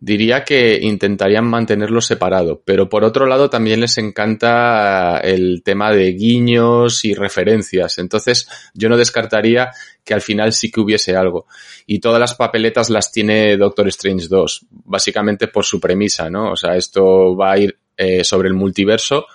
[0.00, 6.12] diría que intentarían mantenerlo separado, pero por otro lado también les encanta el tema de
[6.12, 9.70] guiños y referencias, entonces yo no descartaría
[10.04, 11.46] que al final sí que hubiese algo.
[11.86, 16.52] Y todas las papeletas las tiene Doctor Strange 2, básicamente por su premisa, ¿no?
[16.52, 19.26] O sea, esto va a ir eh, sobre el multiverso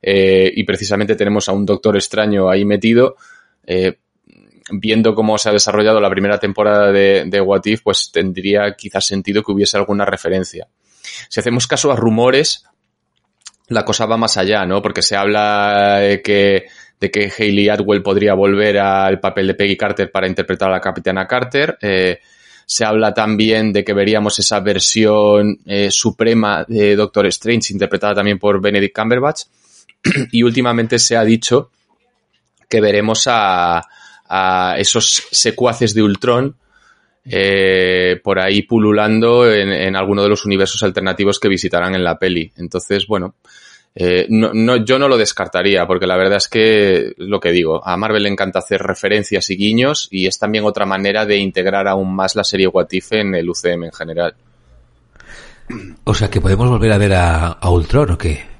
[0.00, 3.16] eh, y precisamente tenemos a un Doctor Extraño ahí metido.
[3.66, 3.98] Eh,
[4.70, 9.06] viendo cómo se ha desarrollado la primera temporada de, de What If, pues tendría quizás
[9.06, 10.68] sentido que hubiese alguna referencia.
[11.28, 12.64] Si hacemos caso a rumores,
[13.68, 14.82] la cosa va más allá, ¿no?
[14.82, 16.66] Porque se habla de que,
[17.00, 20.80] de que Hayley Atwell podría volver al papel de Peggy Carter para interpretar a la
[20.80, 21.78] capitana Carter.
[21.80, 22.18] Eh,
[22.64, 28.38] se habla también de que veríamos esa versión eh, suprema de Doctor Strange interpretada también
[28.38, 29.42] por Benedict Cumberbatch.
[30.32, 31.70] y últimamente se ha dicho
[32.68, 33.82] que veremos a,
[34.28, 36.56] a esos secuaces de Ultron
[37.24, 42.18] eh, por ahí pululando en, en, alguno de los universos alternativos que visitarán en la
[42.18, 42.52] peli.
[42.56, 43.34] Entonces, bueno,
[43.94, 47.86] eh, no, no, yo no lo descartaría, porque la verdad es que, lo que digo,
[47.86, 51.88] a Marvel le encanta hacer referencias y guiños y es también otra manera de integrar
[51.88, 54.34] aún más la serie What If en el UCM en general.
[56.04, 58.57] O sea, que podemos volver a ver a, a Ultron o qué?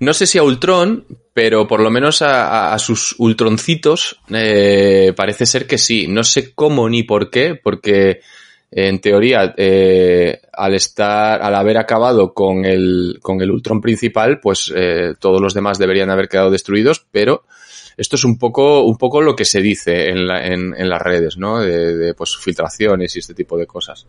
[0.00, 5.66] No sé si a Ultron, pero por lo menos a, sus Ultroncitos eh, parece ser
[5.66, 6.06] que sí.
[6.08, 8.20] No sé cómo ni por qué, porque
[8.70, 14.72] en teoría, eh, al estar, al haber acabado con el, con el Ultron principal, pues
[14.74, 17.44] eh, todos los demás deberían haber quedado destruidos, pero
[17.96, 21.02] esto es un poco, un poco lo que se dice en, la, en, en las
[21.02, 21.60] redes, ¿no?
[21.60, 24.06] De, de pues filtraciones y este tipo de cosas.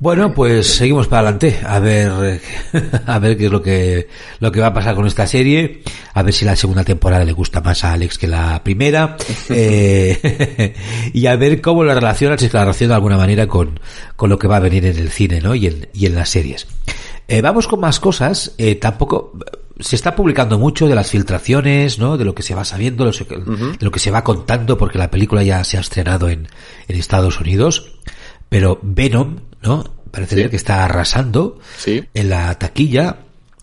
[0.00, 2.40] Bueno, pues seguimos para adelante a ver
[3.06, 4.08] a ver qué es lo que
[4.38, 5.82] lo que va a pasar con esta serie,
[6.14, 9.16] a ver si la segunda temporada le gusta más a Alex que la primera
[9.48, 10.72] eh,
[11.12, 13.80] y a ver cómo la relaciona, si la relaciona de alguna manera con,
[14.14, 15.56] con lo que va a venir en el cine, ¿no?
[15.56, 16.68] Y en, y en las series.
[17.26, 18.54] Eh, vamos con más cosas.
[18.56, 19.32] Eh, tampoco
[19.80, 22.16] se está publicando mucho de las filtraciones, ¿no?
[22.16, 23.12] De lo que se va sabiendo, de
[23.80, 26.48] lo que se va contando, porque la película ya se ha estrenado en,
[26.86, 27.98] en Estados Unidos.
[28.48, 29.84] Pero Venom, ¿no?
[30.10, 30.48] Parece sí.
[30.48, 32.04] que está arrasando sí.
[32.14, 33.18] en la taquilla.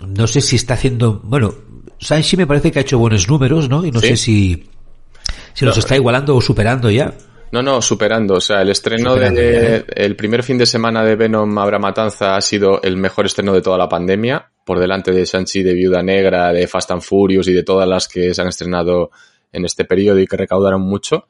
[0.06, 1.56] No sé si está haciendo, bueno,
[2.00, 3.86] Sanchi me parece que ha hecho buenos números, ¿no?
[3.86, 4.10] Y no ¿Sí?
[4.10, 4.70] sé si,
[5.54, 7.14] si los está igualando o superando ya.
[7.52, 8.36] No, no, superando.
[8.36, 9.94] O sea, el estreno superando, de, ya.
[10.04, 13.62] el primer fin de semana de Venom Abra Matanza ha sido el mejor estreno de
[13.62, 17.54] toda la pandemia, por delante de Sanchi, de Viuda Negra, de Fast and Furious y
[17.54, 19.12] de todas las que se han estrenado
[19.52, 21.28] en este periodo y que recaudaron mucho.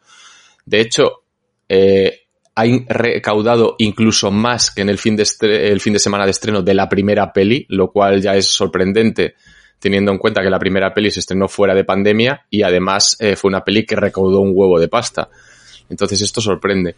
[0.66, 1.24] De hecho,
[1.70, 2.25] eh,
[2.56, 5.26] ha recaudado incluso más que en el fin, de
[5.68, 9.36] el fin de semana de estreno de la primera peli, lo cual ya es sorprendente
[9.80, 13.36] teniendo en cuenta que la primera peli se estrenó fuera de pandemia y además eh,
[13.36, 15.30] fue una peli que recaudó un huevo de pasta.
[15.90, 16.96] Entonces esto sorprende.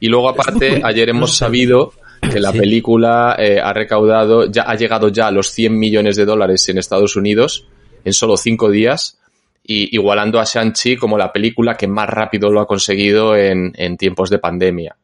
[0.00, 5.10] Y luego aparte, ayer hemos sabido que la película eh, ha recaudado, ya ha llegado
[5.10, 7.68] ya a los 100 millones de dólares en Estados Unidos
[8.04, 9.18] en solo cinco días
[9.64, 13.96] y igualando a Shang-Chi como la película que más rápido lo ha conseguido en, en
[13.96, 14.96] tiempos de pandemia.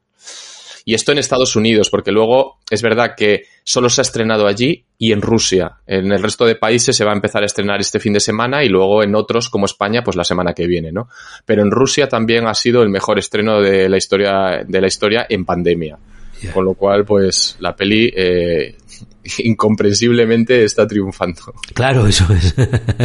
[0.85, 4.85] Y esto en Estados Unidos, porque luego es verdad que solo se ha estrenado allí
[4.99, 5.77] y en Rusia.
[5.87, 8.64] En el resto de países se va a empezar a estrenar este fin de semana
[8.64, 11.09] y luego en otros como España, pues la semana que viene, ¿no?
[11.44, 15.27] Pero en Rusia también ha sido el mejor estreno de la historia, de la historia
[15.29, 15.99] en pandemia.
[16.40, 16.53] Yeah.
[16.53, 18.77] Con lo cual, pues la peli eh,
[19.38, 21.54] incomprensiblemente está triunfando.
[21.74, 22.54] Claro, eso es.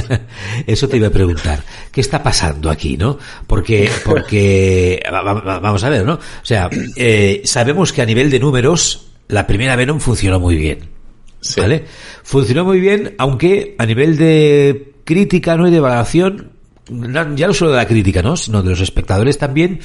[0.67, 1.63] eso te iba a preguntar.
[1.91, 3.17] ¿Qué está pasando aquí, no?
[3.47, 6.13] Porque, porque, vamos a ver, ¿no?
[6.13, 10.79] O sea, eh, sabemos que a nivel de números, la primera Venom funcionó muy bien.
[11.41, 11.62] Sí.
[11.62, 11.86] ¿Vale?
[12.23, 15.67] Funcionó muy bien, aunque a nivel de crítica, ¿no?
[15.67, 16.51] Y de valoración,
[16.89, 18.36] ya no solo de la crítica, ¿no?
[18.36, 19.79] Sino de los espectadores también,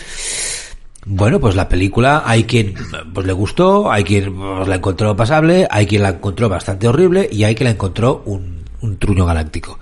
[1.07, 2.75] bueno, pues la película hay quien
[3.15, 7.29] pues le gustó, hay quien pues, la encontró pasable, hay quien la encontró bastante horrible
[7.31, 9.79] y hay quien la encontró un, un truño galáctico.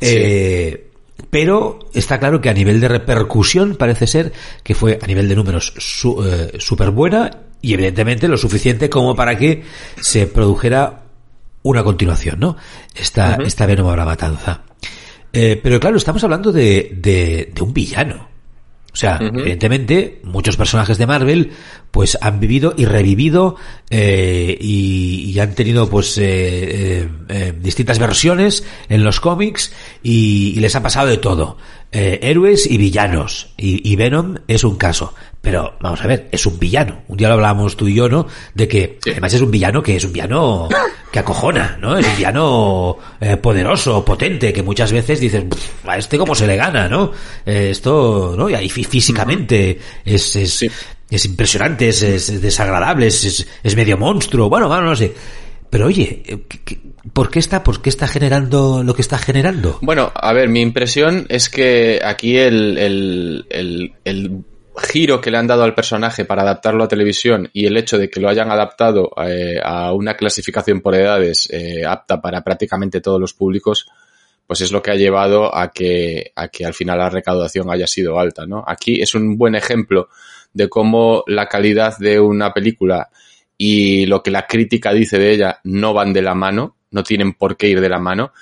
[0.00, 0.14] Sí.
[0.18, 0.90] Eh,
[1.30, 5.36] pero está claro que a nivel de repercusión parece ser que fue a nivel de
[5.36, 7.30] números su, eh, súper buena
[7.62, 9.62] y evidentemente lo suficiente como para que
[10.00, 11.04] se produjera
[11.62, 12.56] una continuación, ¿no?
[12.94, 13.46] Esta, uh -huh.
[13.46, 14.62] esta Venom a la matanza.
[15.32, 18.35] Eh, pero claro, estamos hablando de, de, de un villano.
[18.96, 21.52] O sea, evidentemente, muchos personajes de Marvel,
[21.90, 23.56] pues han vivido y revivido
[23.90, 29.70] eh, y, han tenido, pues, eh, eh, distintas versiones en los cómics
[30.02, 31.58] y, les ha pasado de todo.
[31.92, 33.52] héroes y villanos.
[33.58, 35.12] Y, y, Venom es un caso.
[35.46, 37.02] Pero, vamos a ver, es un villano.
[37.06, 38.26] Un día lo hablábamos tú y yo, ¿no?
[38.52, 40.68] De que, además es un villano que es un villano
[41.12, 41.96] que acojona, ¿no?
[41.96, 42.98] Es un villano
[43.40, 45.44] poderoso, potente, que muchas veces dices,
[45.84, 47.12] a este cómo se le gana, ¿no?
[47.44, 48.50] esto, ¿no?
[48.50, 50.66] Y ahí físicamente es, es,
[51.08, 55.14] es impresionante, es, desagradable, es, es, medio monstruo, bueno, bueno, no sé.
[55.70, 56.24] Pero oye,
[57.12, 59.78] ¿por qué está, por qué está generando lo que está generando?
[59.80, 64.44] Bueno, a ver, mi impresión es que aquí el, el, el, el
[64.76, 68.10] giro que le han dado al personaje para adaptarlo a televisión y el hecho de
[68.10, 73.20] que lo hayan adaptado eh, a una clasificación por edades eh, apta para prácticamente todos
[73.20, 73.86] los públicos,
[74.46, 77.86] pues es lo que ha llevado a que, a que al final la recaudación haya
[77.86, 78.64] sido alta, ¿no?
[78.66, 80.08] Aquí es un buen ejemplo
[80.52, 83.10] de cómo la calidad de una película
[83.58, 87.34] y lo que la crítica dice de ella no van de la mano, no tienen
[87.34, 88.32] por qué ir de la mano.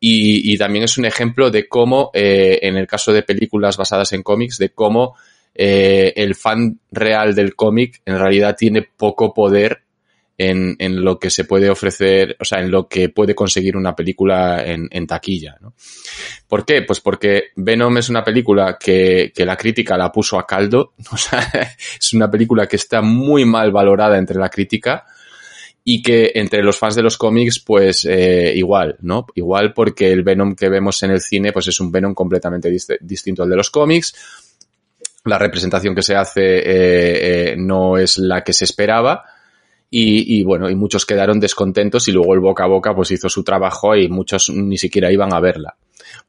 [0.00, 4.22] Y, también es un ejemplo de cómo, eh, en el caso de películas basadas en
[4.22, 5.16] cómics, de cómo
[5.60, 9.82] eh, el fan real del cómic en realidad tiene poco poder
[10.38, 13.96] en, en, lo que se puede ofrecer, o sea, en lo que puede conseguir una
[13.96, 15.56] película en, en taquilla.
[15.60, 15.74] ¿no?
[16.46, 16.82] ¿Por qué?
[16.82, 21.16] Pues porque Venom es una película que, que la crítica la puso a caldo, o
[21.16, 21.40] sea,
[21.98, 25.06] es una película que está muy mal valorada entre la crítica
[25.82, 29.26] y que entre los fans de los cómics, pues eh, igual, ¿no?
[29.34, 33.42] Igual porque el Venom que vemos en el cine, pues es un Venom completamente distinto
[33.42, 34.14] al de los cómics.
[35.28, 36.62] La representación que se hace eh,
[37.52, 39.24] eh, no es la que se esperaba
[39.90, 43.42] y, bueno, y muchos quedaron descontentos y luego el boca a boca pues hizo su
[43.42, 45.76] trabajo y muchos ni siquiera iban a verla.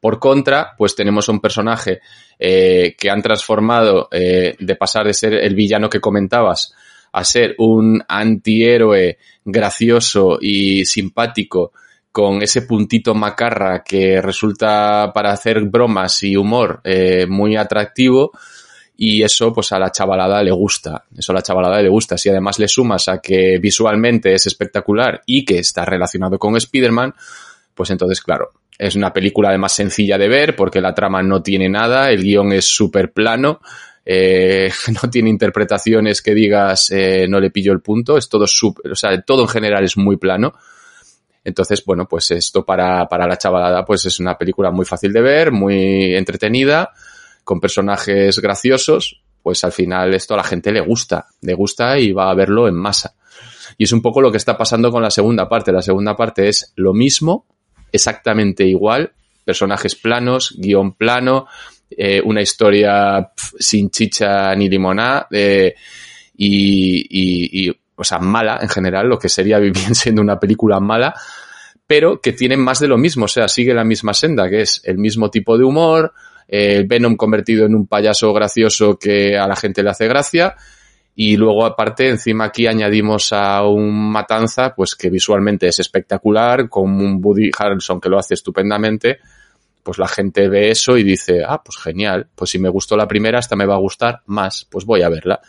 [0.00, 2.00] Por contra, pues tenemos un personaje
[2.38, 6.74] eh, que han transformado de pasar de ser el villano que comentabas
[7.12, 11.72] a ser un antihéroe gracioso y simpático
[12.12, 16.80] con ese puntito macarra que resulta para hacer bromas y humor
[17.28, 18.32] muy atractivo
[19.02, 22.18] y eso pues a la chavalada le gusta, eso a la chavalada le gusta.
[22.18, 27.14] Si además le sumas a que visualmente es espectacular y que está relacionado con Spider-Man,
[27.74, 31.70] pues entonces claro, es una película además sencilla de ver porque la trama no tiene
[31.70, 33.62] nada, el guion es súper plano,
[34.04, 34.70] eh,
[35.02, 38.96] no tiene interpretaciones que digas eh, no le pillo el punto, es todo súper, o
[38.96, 40.52] sea, todo en general es muy plano.
[41.42, 45.22] Entonces, bueno, pues esto para, para la chavalada pues es una película muy fácil de
[45.22, 46.92] ver, muy entretenida,
[47.50, 52.12] con personajes graciosos, pues al final esto a la gente le gusta, le gusta y
[52.12, 53.16] va a verlo en masa.
[53.76, 55.72] Y es un poco lo que está pasando con la segunda parte.
[55.72, 57.46] La segunda parte es lo mismo,
[57.90, 59.10] exactamente igual,
[59.44, 61.48] personajes planos, guion plano,
[61.90, 65.74] eh, una historia sin chicha ni limonada eh,
[66.36, 71.16] y, y, o sea, mala en general, lo que sería bien siendo una película mala,
[71.84, 74.82] pero que tiene más de lo mismo, o sea, sigue la misma senda, que es
[74.84, 76.14] el mismo tipo de humor,
[76.52, 80.56] eh, Venom convertido en un payaso gracioso que a la gente le hace gracia.
[81.14, 86.90] Y luego, aparte, encima aquí añadimos a un Matanza, pues que visualmente es espectacular, con
[87.00, 89.18] un Woody Harrelson que lo hace estupendamente.
[89.82, 93.06] Pues la gente ve eso y dice, ah, pues genial, pues si me gustó la
[93.06, 95.40] primera, esta me va a gustar más, pues voy a verla.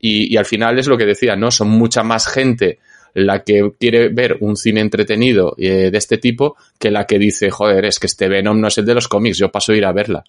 [0.00, 1.50] Y, y al final es lo que decía, ¿no?
[1.50, 2.78] Son mucha más gente
[3.14, 7.50] la que quiere ver un cine entretenido eh, de este tipo que la que dice,
[7.50, 9.84] joder, es que este Venom no es el de los cómics, yo paso a ir
[9.84, 10.24] a verla.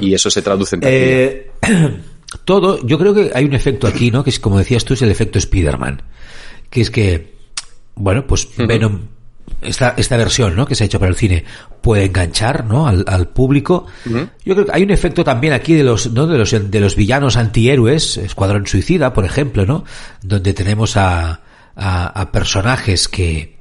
[0.00, 1.50] Y eso se traduce en eh,
[2.44, 4.22] Todo, yo creo que hay un efecto aquí, ¿no?
[4.22, 6.02] Que es, como decías tú, es el efecto Spider-Man.
[6.68, 7.32] Que es que,
[7.94, 9.08] bueno, pues Venom
[9.62, 10.66] esta, esta versión ¿no?
[10.66, 11.44] que se ha hecho para el cine
[11.80, 12.86] puede enganchar ¿no?
[12.86, 13.86] al, al público.
[14.44, 16.26] Yo creo que hay un efecto también aquí de los, ¿no?
[16.26, 19.84] de los, de los villanos antihéroes, Escuadrón Suicida, por ejemplo, ¿no?
[20.22, 21.40] donde tenemos a,
[21.78, 23.58] a, personajes que,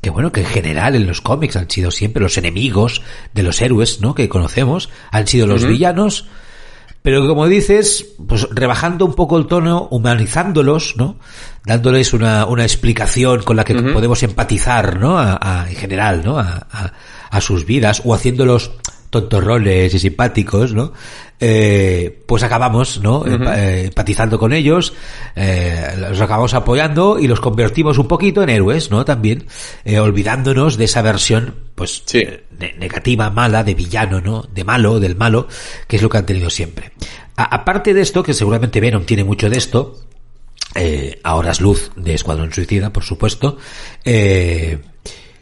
[0.00, 3.02] que bueno, que en general en los cómics han sido siempre los enemigos
[3.34, 4.14] de los héroes, ¿no?
[4.14, 6.26] Que conocemos, han sido los villanos,
[7.02, 11.18] pero como dices, pues rebajando un poco el tono, humanizándolos, ¿no?
[11.64, 15.18] Dándoles una, una explicación con la que podemos empatizar, ¿no?
[15.18, 16.38] A, en general, ¿no?
[16.38, 16.92] A, a,
[17.30, 18.72] a, sus vidas, o haciéndolos
[19.10, 20.92] tontorroles y simpáticos, ¿no?
[21.40, 23.24] Eh, pues acabamos, ¿no?
[23.26, 24.92] Eh, empatizando con ellos,
[25.36, 29.04] eh, los acabamos apoyando y los convertimos un poquito en héroes, ¿no?
[29.04, 29.46] También,
[29.84, 32.02] eh, olvidándonos de esa versión, pues,
[32.78, 34.42] negativa, mala, de villano, ¿no?
[34.52, 35.48] De malo, del malo,
[35.86, 36.92] que es lo que han tenido siempre.
[37.36, 39.94] aparte de esto, que seguramente Venom tiene mucho de esto,
[40.74, 43.56] eh, ahora es luz de Escuadrón Suicida, por supuesto,
[44.04, 44.78] eh,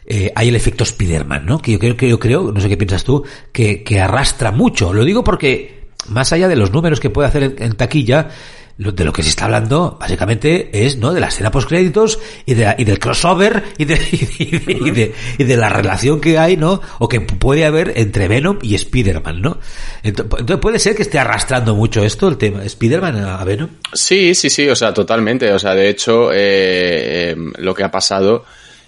[0.09, 1.59] eh, hay el efecto Spider-Man, ¿no?
[1.59, 4.93] Que yo creo, que yo creo, no sé qué piensas tú, que, que arrastra mucho.
[4.93, 8.29] Lo digo porque más allá de los números que puede hacer en, taquilla,
[8.77, 12.53] de lo que se está hablando básicamente es no de la escena post créditos y,
[12.53, 16.79] de, y del crossover y de, y de, y de, la relación que hay no
[16.99, 19.57] o que puede haber entre Venom y Spider-Man no
[20.03, 23.69] entonces puede ser que esté arrastrando mucho esto el tema Spider-Man a Venom.
[23.93, 25.51] Sí sí sí o sea totalmente.
[25.51, 28.45] O sea de hecho eh, em, lo que ha pasado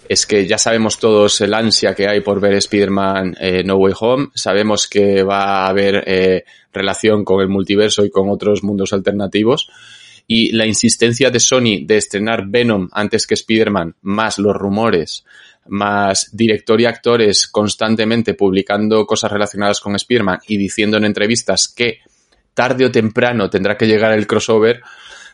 [0.09, 3.93] es que ya sabemos todos el ansia que hay por ver Spider-Man eh, No Way
[3.99, 8.91] Home, sabemos que va a haber eh, relación con el multiverso y con otros mundos
[8.91, 9.69] alternativos,
[10.25, 15.25] y la insistencia de Sony de estrenar Venom antes que Spider-Man, más los rumores,
[15.67, 21.99] más director y actores constantemente publicando cosas relacionadas con Spider-Man y diciendo en entrevistas que
[22.55, 24.81] tarde o temprano tendrá que llegar el crossover,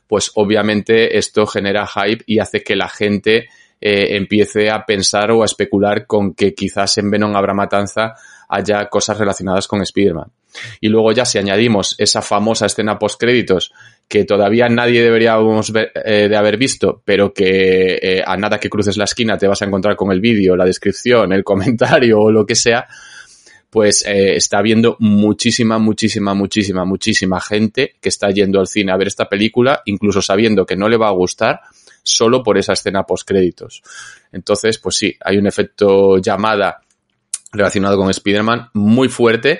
[0.05, 3.47] pues obviamente esto genera hype y hace que la gente
[3.81, 8.13] eh, empiece a pensar o a especular con que quizás en Venom habrá matanza
[8.49, 10.31] haya cosas relacionadas con Spider-Man.
[10.79, 13.73] Y luego ya si añadimos esa famosa escena post créditos
[14.07, 18.95] que todavía nadie deberíamos eh, de haber visto, pero que eh, a nada que cruces
[18.95, 22.45] la esquina te vas a encontrar con el vídeo, la descripción, el comentario o lo
[22.45, 22.87] que sea,
[23.69, 29.07] pues está habiendo muchísima, muchísima, muchísima, muchísima gente que está yendo al cine a ver
[29.07, 31.59] esta película, incluso sabiendo que no le va a gustar,
[32.05, 33.81] solo por esa escena post créditos.
[34.31, 36.81] Entonces, pues sí, hay un efecto llamada
[37.51, 39.59] relacionado con Spider-Man muy fuerte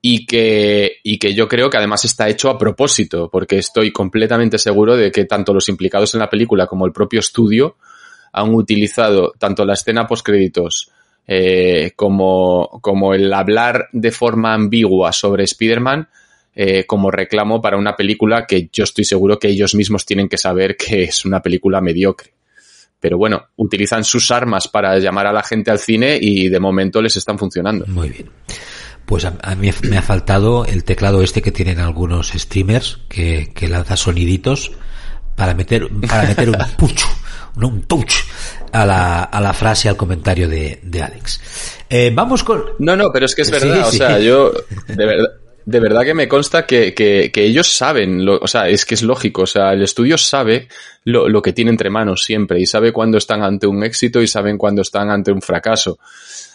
[0.00, 4.58] y que, y que yo creo que además está hecho a propósito, porque estoy completamente
[4.58, 7.76] seguro de que tanto los implicados en la película como el propio estudio
[8.32, 10.90] han utilizado tanto la escena post créditos
[11.26, 16.08] eh, como, como el hablar de forma ambigua sobre Spider-Man
[16.60, 20.36] eh, como reclamo para una película que yo estoy seguro que ellos mismos tienen que
[20.36, 22.32] saber que es una película mediocre.
[22.98, 27.00] Pero bueno, utilizan sus armas para llamar a la gente al cine y de momento
[27.00, 27.86] les están funcionando.
[27.86, 28.30] Muy bien.
[29.06, 33.68] Pues a, mí me ha faltado el teclado este que tienen algunos streamers que, que
[33.68, 34.72] lanza soniditos
[35.36, 37.06] para meter, para meter un pucho,
[37.54, 38.14] un touch
[38.72, 41.40] a la, a la frase, al comentario de, de Alex.
[41.88, 42.64] Eh, vamos con...
[42.80, 44.52] No, no, pero es que es verdad, o sea, yo,
[44.88, 45.28] de verdad,
[45.68, 49.02] de verdad que me consta que, que, ellos saben, lo, o sea, es que es
[49.02, 50.66] lógico, o sea, el estudio sabe
[51.04, 54.26] lo, lo, que tiene entre manos siempre y sabe cuándo están ante un éxito y
[54.26, 55.98] saben cuándo están ante un fracaso.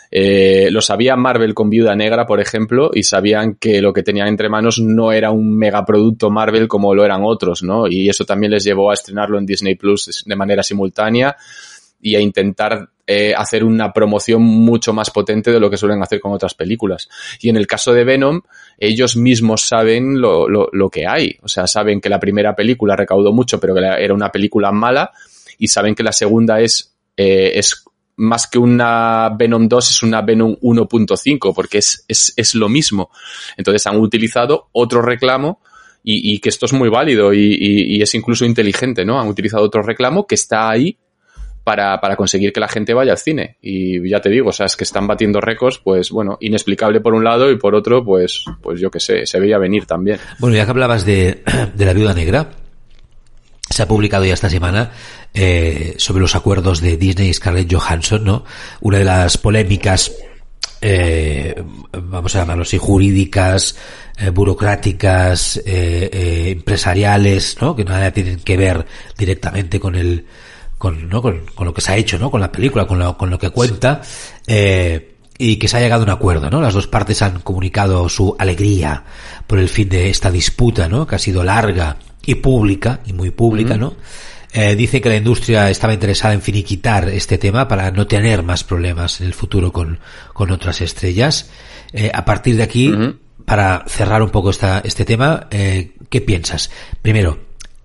[0.09, 4.30] Eh, lo sabía Marvel con Viuda Negra, por ejemplo, y sabían que lo que tenían
[4.30, 7.88] entre manos no era un megaproducto Marvel como lo eran otros, ¿no?
[7.88, 11.38] Y eso también les llevó a estrenarlo en Disney Plus de manera simultánea
[12.01, 16.22] y a intentar eh, hacer una promoción mucho más potente de lo que suelen hacer
[16.22, 17.10] con otras películas.
[17.41, 18.41] Y en el caso de Venom,
[18.78, 21.38] ellos mismos saben lo, lo, que hay.
[21.41, 25.12] O sea, saben que la primera película recaudó mucho, pero que era una película mala,
[25.58, 27.84] y saben que la segunda es, eh, es
[28.16, 33.10] más que una Venom 2, es una Venom 1.5, porque es, es, es lo mismo.
[33.58, 35.60] Entonces han utilizado otro reclamo
[36.04, 39.20] y, y, que esto es muy válido y, y, es incluso inteligente, ¿no?
[39.20, 40.97] Han utilizado otro reclamo que está ahí
[41.64, 43.57] para, para conseguir que la gente vaya al cine.
[43.61, 47.14] Y ya te digo, o sea, es que están batiendo récords, pues bueno, inexplicable por
[47.14, 50.20] un lado y por otro, pues, pues yo qué sé, se veía venir también.
[50.39, 51.43] Bueno, ya que hablabas de,
[51.76, 52.49] de la viuda negra,
[53.70, 54.91] se ha publicado ya esta semana
[55.34, 58.45] eh, sobre los acuerdos de Disney y Scarlett Johansson, ¿no?
[58.82, 60.11] Una de las polémicas,
[60.82, 61.55] eh,
[61.91, 63.76] vamos a llamarlo así, jurídicas,
[64.18, 67.76] eh, burocráticas, eh, eh, empresariales, ¿no?
[67.76, 68.86] Que nada tienen que ver
[69.18, 70.26] directamente con el
[70.84, 71.22] con, ¿no?
[71.22, 72.30] con, con, lo que se ha hecho, ¿no?
[72.30, 74.02] Con la película, con lo, con lo que cuenta,
[74.46, 76.60] eh, y que se ha llegado a un acuerdo, ¿no?
[76.60, 79.06] Las dos partes han comunicado su alegría
[79.48, 81.08] por el fin de esta disputa, ¿no?
[81.08, 83.80] Que ha sido larga y pública, y muy pública, uh -huh.
[83.80, 83.94] ¿no?
[84.52, 88.66] Eh, dice que la industria estaba interesada en finiquitar este tema para no tener más
[88.66, 90.00] problemas en el futuro con,
[90.34, 91.50] con otras estrellas.
[91.94, 93.18] Eh, a partir de aquí, uh -huh.
[93.46, 96.72] para cerrar un poco esta, este tema, eh, ¿qué piensas?
[97.02, 97.40] Primero,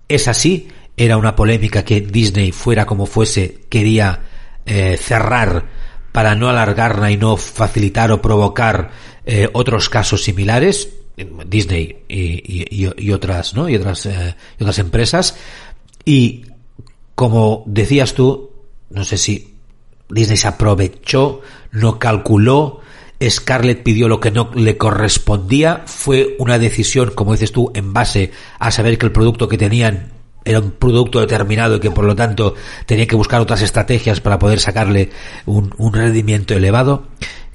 [0.09, 0.67] ¿es así?
[0.99, 4.19] Era una polémica que Disney, fuera como fuese, quería
[4.65, 5.65] eh, cerrar
[6.11, 8.91] para no alargarla y no facilitar o provocar
[9.25, 10.89] eh, otros casos similares.
[11.47, 13.69] Disney y, otras, ¿no?
[13.69, 15.37] Y otras, eh, y otras empresas.
[16.03, 16.45] Y
[17.15, 18.51] como decías tú,
[18.89, 19.55] no sé si
[20.09, 21.41] Disney se aprovechó,
[21.71, 22.81] no calculó,
[23.23, 28.31] Scarlett pidió lo que no le correspondía, fue una decisión, como dices tú, en base
[28.59, 30.18] a saber que el producto que tenían
[30.49, 34.39] era un producto determinado y que por lo tanto tenía que buscar otras estrategias para
[34.39, 35.09] poder sacarle
[35.45, 37.07] un, rendimiento elevado.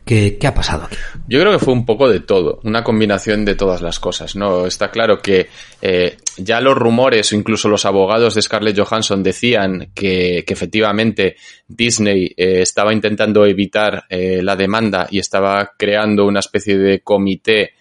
[0.04, 0.96] ¿Qué, ¿Qué, ha pasado aquí?
[1.28, 4.66] Yo creo que fue un poco de todo, una combinación de todas las cosas, ¿no?
[4.66, 5.48] Está claro que
[5.80, 11.36] eh, ya los rumores o incluso los abogados de Scarlett Johansson decían que, que efectivamente
[11.66, 17.72] Disney eh, estaba intentando evitar eh, la demanda y estaba creando una especie de comité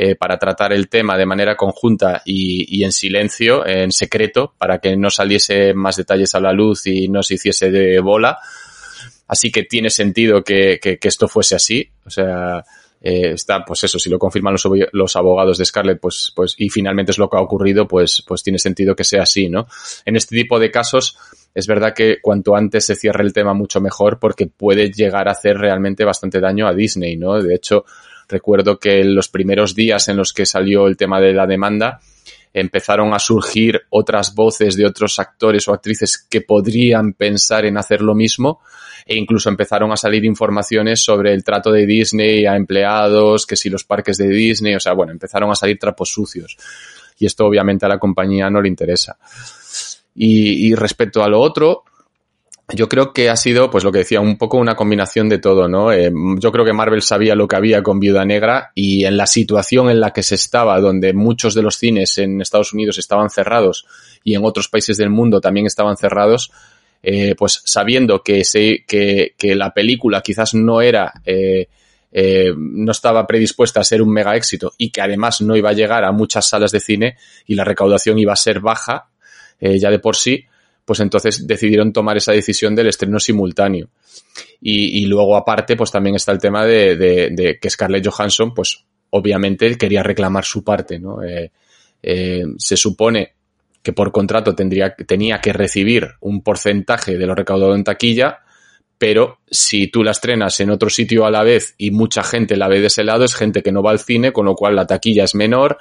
[0.00, 4.96] eh, para tratar el tema de manera conjunta y, en silencio, en secreto, para que
[4.96, 8.38] no saliese más detalles a la luz y no se hiciese de bola.
[9.26, 11.90] Así que tiene sentido que, que, que esto fuese así.
[12.06, 12.64] O sea,
[13.00, 16.68] eh, está, pues eso, si lo confirman los, los, abogados de Scarlett, pues, pues, y
[16.68, 19.66] finalmente es lo que ha ocurrido, pues, pues tiene sentido que sea así, ¿no?
[20.04, 21.18] En este tipo de casos,
[21.56, 25.32] es verdad que cuanto antes se cierre el tema, mucho mejor, porque puede llegar a
[25.32, 27.42] hacer realmente bastante daño a Disney, ¿no?
[27.42, 27.84] De hecho,
[28.28, 32.00] recuerdo que en los primeros días en los que salió el tema de la demanda,
[32.52, 38.02] empezaron a surgir otras voces de otros actores o actrices que podrían pensar en hacer
[38.02, 38.60] lo mismo
[39.06, 43.70] e incluso empezaron a salir informaciones sobre el trato de Disney a empleados, que si
[43.70, 46.58] los parques de Disney, o sea, bueno, empezaron a salir trapos sucios.
[47.18, 49.16] Y esto obviamente a la compañía no le interesa.
[50.14, 51.84] Y, respecto a lo otro,
[52.74, 55.68] yo creo que ha sido, pues lo que decía, un poco una combinación de todo,
[55.68, 55.92] ¿no?
[55.92, 59.26] Eh, yo creo que Marvel sabía lo que había con Viuda Negra y en la
[59.26, 63.30] situación en la que se estaba, donde muchos de los cines en Estados Unidos estaban
[63.30, 63.86] cerrados
[64.22, 66.50] y en otros países del mundo también estaban cerrados,
[67.02, 71.68] eh, pues sabiendo que, se, que, que, la película quizás no era, eh,
[72.10, 75.74] eh, no estaba predispuesta a ser un mega éxito y que además no iba a
[75.74, 77.16] llegar a muchas salas de cine
[77.46, 79.08] y la recaudación iba a ser baja
[79.60, 80.46] eh, ya de por sí,
[80.88, 83.90] pues entonces decidieron tomar esa decisión del estreno simultáneo.
[84.62, 90.02] Y, luego aparte, pues también está el tema de, que Scarlett Johansson, pues obviamente quería
[90.02, 91.22] reclamar su parte, ¿no?
[91.22, 91.52] Eh,
[92.02, 93.34] eh, se supone
[93.82, 98.38] que por contrato tendría, tenía que recibir un porcentaje de lo recaudado en taquilla,
[98.96, 102.68] pero si tú la estrenas en otro sitio a la vez y mucha gente la
[102.68, 104.86] ve de ese lado, es gente que no va al cine, con lo cual la
[104.86, 105.76] taquilla es menor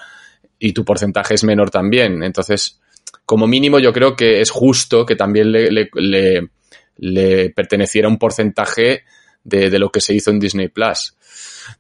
[0.59, 2.23] y tu porcentaje es menor también.
[2.23, 2.81] Entonces,
[3.27, 6.47] como mínimo, yo creo que es justo que también le, le, le,
[6.95, 9.03] le perteneciera un porcentaje
[9.43, 11.13] de, de, lo que se hizo en Disney Plus.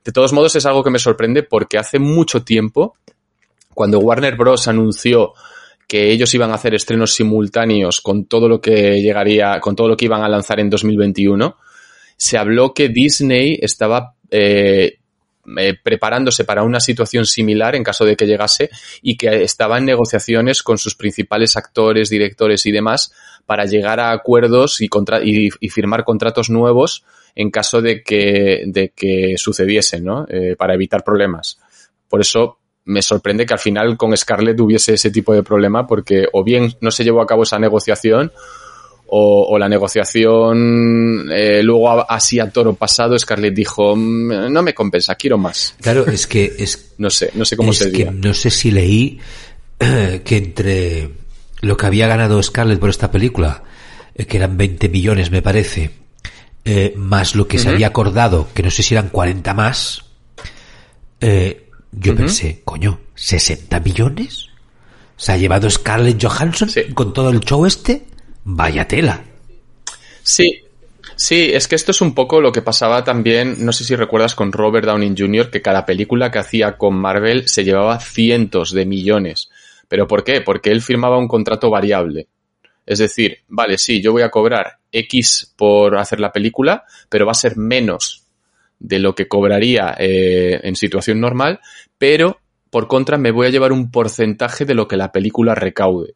[0.03, 2.97] De todos modos, es algo que me sorprende porque hace mucho tiempo,
[3.73, 4.67] cuando Warner Bros.
[4.67, 5.35] anunció
[5.87, 9.95] que ellos iban a hacer estrenos simultáneos con todo lo que llegaría, con todo lo
[9.95, 11.55] que iban a lanzar en 2021,
[12.17, 14.97] se habló que Disney estaba eh,
[15.57, 18.69] eh, preparándose para una situación similar en caso de que llegase
[19.01, 23.13] y que estaba en negociaciones con sus principales actores, directores y demás
[23.45, 28.89] para llegar a acuerdos y, contra y, firmar contratos nuevos en caso de que, de
[28.89, 30.25] que sucediesen, ¿no?
[30.27, 31.57] Eh, para evitar problemas.
[32.09, 36.25] Por eso me sorprende que al final con Scarlett hubiese ese tipo de problema porque
[36.33, 38.31] o bien no se llevó a cabo esa negociación
[39.07, 44.73] o, o la negociación eh, luego así a toro pasado Scarlett dijo mm, no me
[44.73, 48.05] compensa quiero más claro es que es no sé no sé cómo es se que
[48.05, 49.19] no sé si leí
[49.79, 51.09] eh, que entre
[51.61, 53.63] lo que había ganado Scarlett por esta película
[54.15, 55.91] eh, que eran 20 millones me parece
[56.65, 57.63] eh, más lo que uh -huh.
[57.63, 60.03] se había acordado que no sé si eran 40 más
[61.21, 62.19] eh, yo uh -huh.
[62.19, 64.47] pensé, coño, ¿60 millones?
[65.15, 66.83] ¿Se ha llevado Scarlett Johansson sí.
[66.93, 68.05] con todo el show este?
[68.49, 69.21] Vaya tela.
[70.23, 70.63] Sí,
[71.17, 74.35] sí, es que esto es un poco lo que pasaba también, no sé si recuerdas
[74.35, 78.85] con Robert Downey Jr., que cada película que hacía con Marvel se llevaba cientos de
[78.85, 79.49] millones.
[79.89, 80.39] ¿Pero por qué?
[80.39, 82.27] Porque él firmaba un contrato variable.
[82.85, 87.33] Es decir, vale, sí, yo voy a cobrar X por hacer la película, pero va
[87.33, 88.23] a ser menos
[88.79, 91.59] de lo que cobraría eh, en situación normal,
[91.97, 92.39] pero
[92.69, 96.15] por contra me voy a llevar un porcentaje de lo que la película recaude.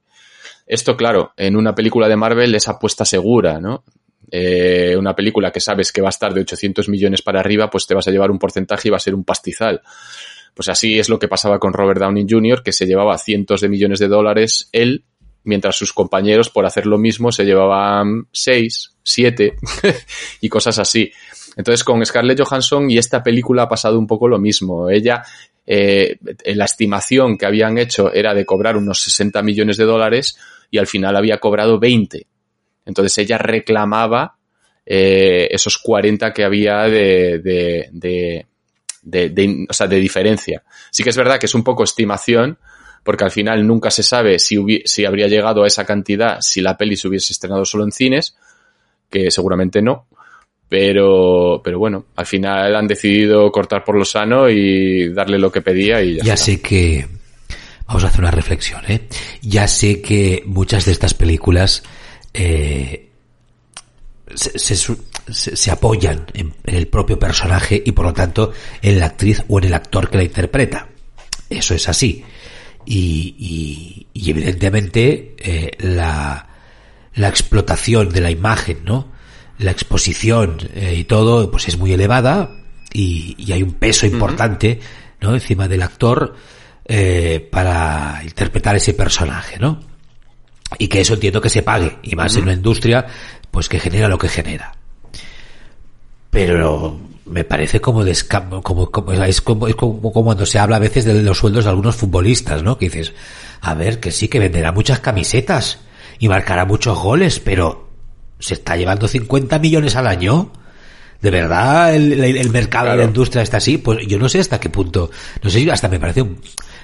[0.71, 3.83] Esto, claro, en una película de Marvel es apuesta segura, ¿no?
[4.31, 7.85] Eh, una película que sabes que va a estar de 800 millones para arriba, pues
[7.85, 9.81] te vas a llevar un porcentaje y va a ser un pastizal.
[10.53, 13.67] Pues así es lo que pasaba con Robert Downey Jr., que se llevaba cientos de
[13.67, 15.03] millones de dólares él,
[15.43, 19.55] mientras sus compañeros por hacer lo mismo se llevaban 6, 7
[20.39, 21.11] y cosas así.
[21.57, 24.89] Entonces, con Scarlett Johansson y esta película ha pasado un poco lo mismo.
[24.89, 25.21] Ella,
[25.67, 30.37] eh, la estimación que habían hecho era de cobrar unos 60 millones de dólares
[30.71, 32.25] y al final había cobrado 20.
[32.85, 34.37] Entonces, ella reclamaba
[34.85, 38.45] eh, esos 40 que había de, de, de,
[39.03, 40.63] de, de, o sea, de diferencia.
[40.89, 42.57] Sí que es verdad que es un poco estimación,
[43.03, 46.77] porque al final nunca se sabe si, si habría llegado a esa cantidad si la
[46.77, 48.35] peli se hubiese estrenado solo en cines,
[49.09, 50.07] que seguramente no
[50.71, 55.61] pero, pero bueno, al final han decidido cortar por lo sano y darle lo que
[55.61, 57.05] pedía y ya, ya sé que
[57.91, 59.09] vamos a hacer una reflexión, ¿eh?
[59.41, 61.83] Ya sé que muchas de estas películas
[62.33, 63.09] eh,
[64.33, 64.95] se, se,
[65.27, 69.59] se, apoyan en, en, el propio personaje y por lo tanto en la actriz o
[69.59, 70.87] en el actor que la interpreta.
[71.49, 72.23] Eso es así.
[72.85, 76.47] Y, y, y evidentemente eh, la,
[77.15, 79.11] la explotación de la imagen, ¿no?
[79.57, 82.55] la exposición eh, y todo pues es muy elevada
[82.93, 85.27] y, y hay un peso importante uh -huh.
[85.27, 85.33] ¿no?
[85.35, 86.35] Encima del actor
[86.85, 89.79] eh, para interpretar ese personaje, ¿no?
[90.77, 93.05] Y que eso entiendo que se pague, y más en una industria,
[93.49, 94.73] pues que genera lo que genera.
[96.29, 100.79] Pero me parece como descam como, como, es como, es como, cuando se habla a
[100.79, 102.77] veces de los sueldos de algunos futbolistas, ¿no?
[102.77, 103.13] Que dices,
[103.61, 105.79] a ver, que sí, que venderá muchas camisetas
[106.19, 107.89] y marcará muchos goles, pero
[108.39, 110.51] se está llevando 50 millones al año.
[111.21, 113.77] ¿De verdad el, el, mercado de la industria está así?
[113.77, 115.11] Pues yo no sé hasta qué punto.
[115.43, 116.39] No sé, hasta me parece un,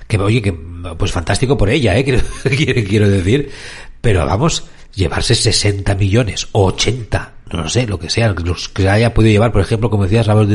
[0.08, 2.04] que, oye, que, pues fantástico por ella, ¿eh?
[2.04, 2.24] Quiero,
[2.88, 3.52] quiero decir.
[4.00, 4.64] Pero vamos,
[4.98, 9.34] llevarse 60 millones o 80, no lo sé, lo que sea, los que haya podido
[9.34, 10.50] llevar, por ejemplo, como decías, Robert,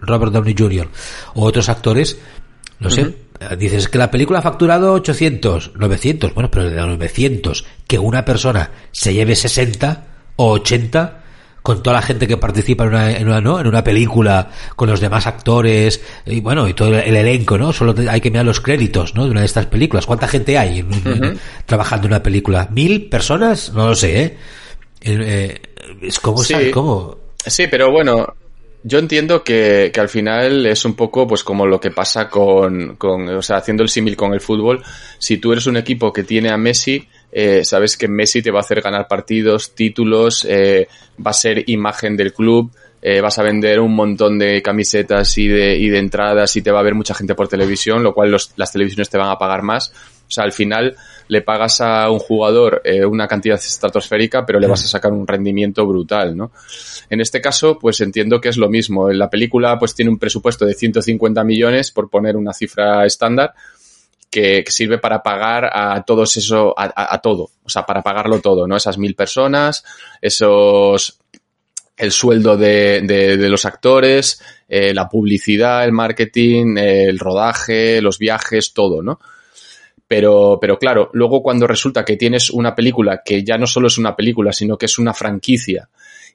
[0.00, 0.88] Robert, Downey Jr.
[1.34, 2.18] o otros actores,
[2.78, 3.14] no sé,
[3.58, 8.24] dices que la película ha facturado 800, 900, bueno, pero de los 900, que una
[8.24, 10.06] persona se lleve 60
[10.36, 11.17] o 80,
[11.62, 13.60] con toda la gente que participa en una, en una, ¿no?
[13.60, 17.72] en una película, con los demás actores, y bueno, y todo el, elenco, ¿no?
[17.72, 19.24] Solo hay que mirar los créditos, ¿no?
[19.24, 20.06] De una de estas películas.
[20.06, 20.84] ¿Cuánta gente hay
[21.66, 22.68] trabajando en una película?
[22.70, 23.72] ¿Mil personas?
[23.72, 24.36] No lo sé, ¿eh?
[25.00, 25.60] eh
[26.02, 26.70] es como, sí.
[26.72, 27.18] ¿cómo?
[27.44, 28.34] Sí, pero bueno,
[28.82, 32.96] yo entiendo que, que, al final es un poco pues como lo que pasa con,
[32.96, 34.82] con o sea, haciendo el símil con el fútbol.
[35.18, 38.58] Si tú eres un equipo que tiene a Messi, eh, sabes que Messi te va
[38.58, 40.88] a hacer ganar partidos, títulos, eh,
[41.24, 42.70] va a ser imagen del club,
[43.00, 46.72] eh, vas a vender un montón de camisetas y de, y de entradas y te
[46.72, 49.38] va a ver mucha gente por televisión, lo cual los, las televisiones te van a
[49.38, 49.92] pagar más.
[50.28, 50.96] O sea, al final
[51.28, 55.26] le pagas a un jugador eh, una cantidad estratosférica, pero le vas a sacar un
[55.26, 56.50] rendimiento brutal, ¿no?
[57.08, 59.10] En este caso, pues entiendo que es lo mismo.
[59.10, 63.54] La película pues tiene un presupuesto de 150 millones, por poner una cifra estándar,
[64.30, 68.76] que, sirve para pagar a todos eso, a, todo, o sea, para pagarlo todo, ¿no?
[68.76, 69.84] Esas mil personas,
[70.20, 71.18] esos,
[71.96, 78.72] el sueldo de, de, los actores, eh, la publicidad, el marketing, el rodaje, los viajes,
[78.72, 79.18] todo, ¿no?
[80.06, 83.98] Pero, pero claro, luego cuando resulta que tienes una película que ya no solo es
[83.98, 85.88] una película, sino que es una franquicia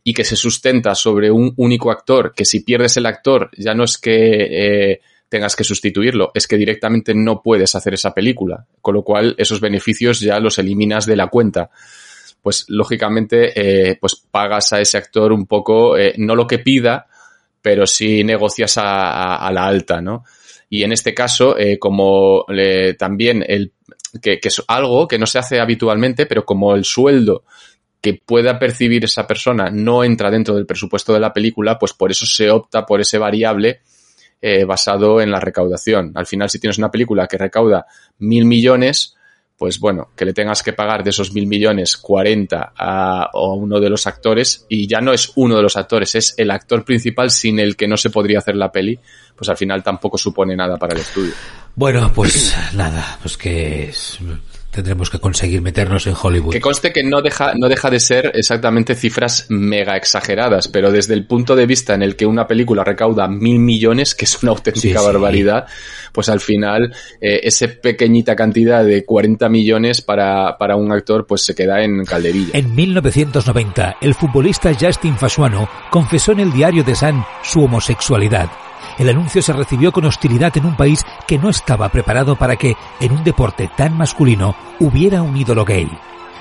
[0.03, 3.83] y que se sustenta sobre un único actor, que si pierdes el actor ya no
[3.83, 5.01] es que eh,
[5.33, 9.59] tengas que sustituirlo, es que directamente no puedes hacer esa película, con lo cual esos
[9.59, 11.71] beneficios ya los eliminas de la cuenta.
[12.39, 17.07] Pues lógicamente, eh, pues pagas a ese actor un poco, eh, no lo que pida,
[17.63, 20.23] pero sí negocias a, la alta, ¿no?
[20.69, 22.45] Y en este caso, eh, como
[22.99, 23.71] también el,
[24.21, 27.43] que, que, es algo que no se hace habitualmente, pero como el sueldo
[28.01, 32.11] que pueda percibir esa persona no entra dentro del presupuesto de la película, pues por
[32.11, 33.81] eso se opta por ese variable
[34.45, 36.11] eh, basado en la recaudación.
[36.15, 37.85] Al final, si tienes una película que recauda
[38.19, 39.15] mil millones,
[39.57, 43.89] pues bueno, que le tengas que pagar de esos mil millones 40 a, uno de
[43.89, 47.57] los actores y ya no es uno de los actores, es el actor principal sin
[47.57, 48.99] el que no se podría hacer la peli,
[49.33, 51.31] pues al final tampoco supone nada para el estudio.
[51.75, 53.93] Bueno, pues nada, pues que
[54.73, 56.51] tendremos que conseguir meternos en Hollywood.
[56.51, 61.13] Que conste que no deja, no deja de ser exactamente cifras mega exageradas, pero desde
[61.13, 64.51] el punto de vista en el que una película recauda mil millones, que es una
[64.51, 65.67] auténtica barbaridad,
[66.11, 71.43] pues al final eh, esa pequeñita cantidad de 40 millones para, para un actor pues
[71.43, 72.51] se queda en calderilla.
[72.53, 78.49] En 1990, el futbolista Justin Fasuano confesó en el diario de Sun su homosexualidad
[78.97, 82.75] el anuncio se recibió con hostilidad en un país que no estaba preparado para que,
[82.99, 85.89] en un deporte tan masculino, hubiera un ídolo gay.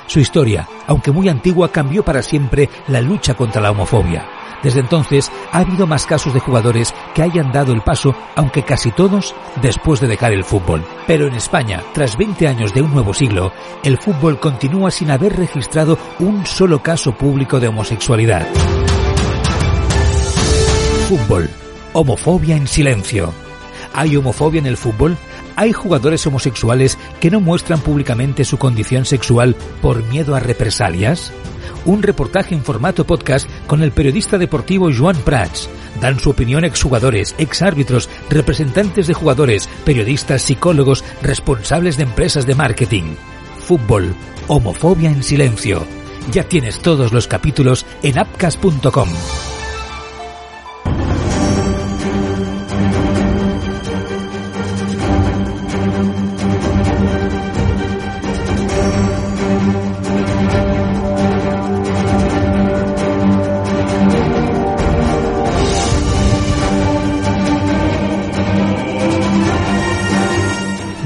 [0.07, 4.27] Su historia, aunque muy antigua, cambió para siempre la lucha contra la homofobia.
[4.63, 8.93] Desde entonces ha habido más casos de jugadores que hayan dado el paso, aunque casi
[8.93, 10.85] todos después de dejar el fútbol.
[11.07, 15.37] Pero en España, tras 20 años de un nuevo siglo, el fútbol continúa sin haber
[15.37, 18.47] registrado un solo caso público de homosexualidad.
[21.09, 21.51] Fútbol
[21.95, 23.35] Homofobia en silencio.
[23.93, 25.19] ¿Hay homofobia en el fútbol?
[25.57, 31.33] ¿Hay jugadores homosexuales que no muestran públicamente su condición sexual por miedo a represalias?
[31.85, 35.69] Un reportaje en formato podcast con el periodista deportivo Joan Prats.
[36.01, 43.15] Dan su opinión exjugadores, exárbitros, representantes de jugadores, periodistas, psicólogos, responsables de empresas de marketing.
[43.67, 44.15] Fútbol.
[44.49, 45.85] Homofobia en silencio.
[46.31, 49.09] Ya tienes todos los capítulos en apcas.com.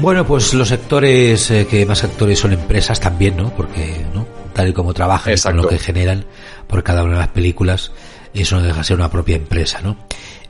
[0.07, 3.53] Bueno, pues los sectores eh, que más actores son empresas también, ¿no?
[3.53, 4.25] Porque, ¿no?
[4.53, 6.23] Tal y como trabajan, con lo que generan
[6.65, 7.91] por cada una de las películas,
[8.33, 9.97] eso no deja de ser una propia empresa, ¿no?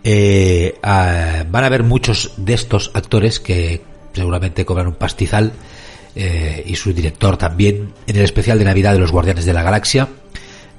[0.03, 3.81] Eh, van a haber muchos de estos actores que
[4.13, 5.51] seguramente cobran un pastizal
[6.15, 9.63] eh, y su director también en el especial de Navidad de los Guardianes de la
[9.63, 10.07] Galaxia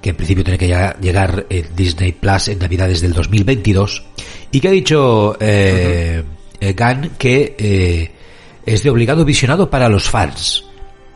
[0.01, 0.69] que en principio tiene que
[1.01, 4.05] llegar, en Disney Plus en Navidades del 2022
[4.53, 6.23] y que ha dicho eh,
[6.61, 8.18] eh Gunn que eh,
[8.67, 10.65] es de obligado visionado para los fans.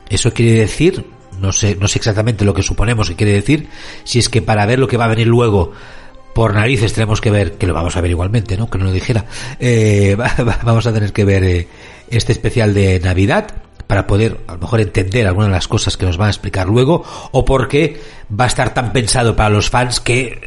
[0.08, 1.04] Eso quiere decir,
[1.40, 3.68] no sé, no sé exactamente lo que suponemos que quiere decir,
[4.04, 5.72] si es que para ver lo que va a venir luego
[6.34, 8.70] por narices tenemos que ver, que lo vamos a ver igualmente, ¿no?
[8.70, 9.26] Que no lo dijera,
[9.60, 10.16] eh,
[10.64, 11.68] vamos a tener que ver eh,
[12.08, 13.48] este especial de Navidad
[13.92, 16.66] para poder a lo mejor entender algunas de las cosas que nos van a explicar
[16.66, 18.00] luego o porque
[18.40, 20.40] va a estar tan pensado para los fans que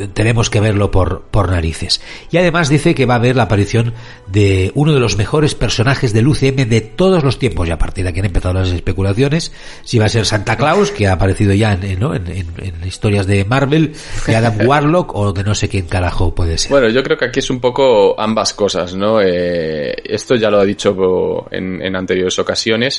[0.00, 2.00] eh, tenemos que verlo por, por narices.
[2.30, 3.94] Y además dice que va a haber la aparición
[4.26, 7.68] de uno de los mejores personajes del UCM de todos los tiempos.
[7.68, 9.52] Y a partir de aquí han empezado las especulaciones.
[9.84, 12.14] Si va a ser Santa Claus, que ha aparecido ya en, ¿no?
[12.14, 13.94] en, en, historias de Marvel,
[14.26, 16.70] de Adam Warlock o de no sé quién carajo puede ser.
[16.70, 19.20] Bueno, yo creo que aquí es un poco ambas cosas, ¿no?
[19.20, 22.89] Eh, esto ya lo ha dicho en, en anteriores ocasiones,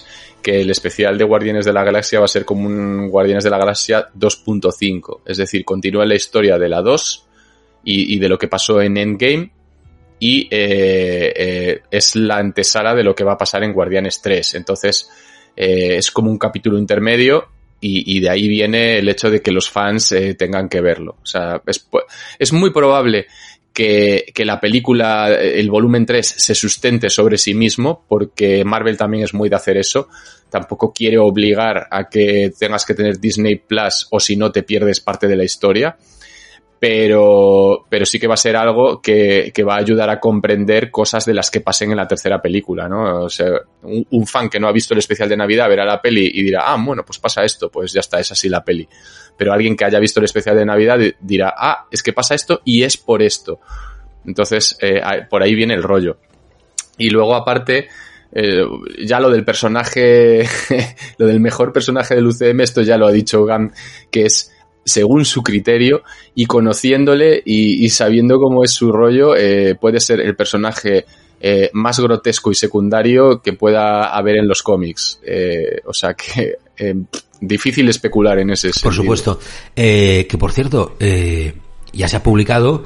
[0.41, 3.49] que el especial de Guardianes de la Galaxia va a ser como un Guardianes de
[3.49, 5.21] la Galaxia 2.5.
[5.25, 7.27] Es decir, continúa la historia de la 2
[7.83, 9.51] y, de lo que pasó en Endgame
[10.19, 14.55] y eh, eh, es la antesala de lo que va a pasar en Guardianes 3.
[14.55, 15.09] Entonces,
[15.55, 17.47] eh, es como un capítulo intermedio
[17.83, 21.17] y, de ahí viene el hecho de que los fans tengan que verlo.
[21.23, 21.89] O sea, es,
[22.37, 23.25] es muy probable
[23.73, 29.23] que, que, la película, el volumen 3, se sustente sobre sí mismo, porque Marvel también
[29.23, 30.07] es muy de hacer eso.
[30.49, 34.99] Tampoco quiere obligar a que tengas que tener Disney Plus o si no te pierdes
[34.99, 35.97] parte de la historia
[36.81, 40.89] pero, pero sí que va a ser algo que, que, va a ayudar a comprender
[40.89, 43.25] cosas de las que pasen en la tercera película, ¿no?
[43.25, 43.51] O sea,
[43.83, 46.41] un, un, fan que no ha visto el especial de Navidad verá la peli y
[46.41, 48.89] dirá, ah, bueno, pues pasa esto, pues ya está, es así la peli.
[49.41, 52.61] Pero alguien que haya visto el especial de Navidad dirá, ah, es que pasa esto
[52.63, 53.59] y es por esto.
[54.23, 56.17] Entonces, eh, por ahí viene el rollo.
[56.99, 57.87] Y luego, aparte,
[58.31, 58.61] eh,
[59.03, 60.43] ya lo del personaje,
[61.17, 63.71] lo del mejor personaje del UCM, esto ya lo ha dicho Gam,
[64.11, 64.51] que es
[64.85, 66.03] según su criterio
[66.35, 71.05] y conociéndole y, sabiendo cómo es su rollo, eh, puede ser el personaje
[71.73, 75.19] más grotesco y secundario que pueda haber en los cómics.
[75.85, 76.95] O sea que eh,
[77.39, 78.83] difícil especular en ese sentido.
[78.83, 79.39] Por supuesto.
[79.75, 81.53] Eh, que por cierto, eh,
[81.93, 82.83] ya se ha publicado,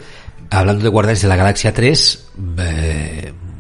[0.49, 2.31] hablando de Guardianes de la Galaxia 3,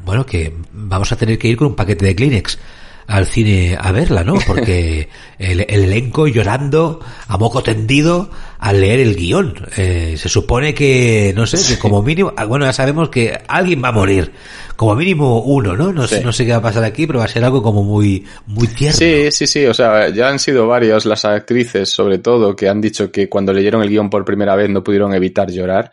[0.03, 2.59] bueno, que vamos a tener que ir con un paquete de Kleenex
[3.07, 4.35] al cine a verla, ¿no?
[4.47, 8.29] Porque el, el, elenco llorando a moco tendido
[8.59, 9.53] al leer el guion.
[9.77, 13.83] Eh, se supone que, no sé, que como mínimo, ah, bueno, ya sabemos que alguien
[13.83, 14.31] va a morir.
[14.75, 15.93] Como mínimo uno, ¿no?
[15.93, 16.17] No, sí.
[16.23, 18.67] no sé qué va a pasar aquí, pero va a ser algo como muy, muy
[18.67, 18.97] tierno.
[18.97, 19.65] Sí, sí, sí.
[19.65, 23.53] O sea, ya han sido varias las actrices, sobre todo, que han dicho que cuando
[23.53, 25.91] leyeron el guion por primera vez no pudieron evitar llorar.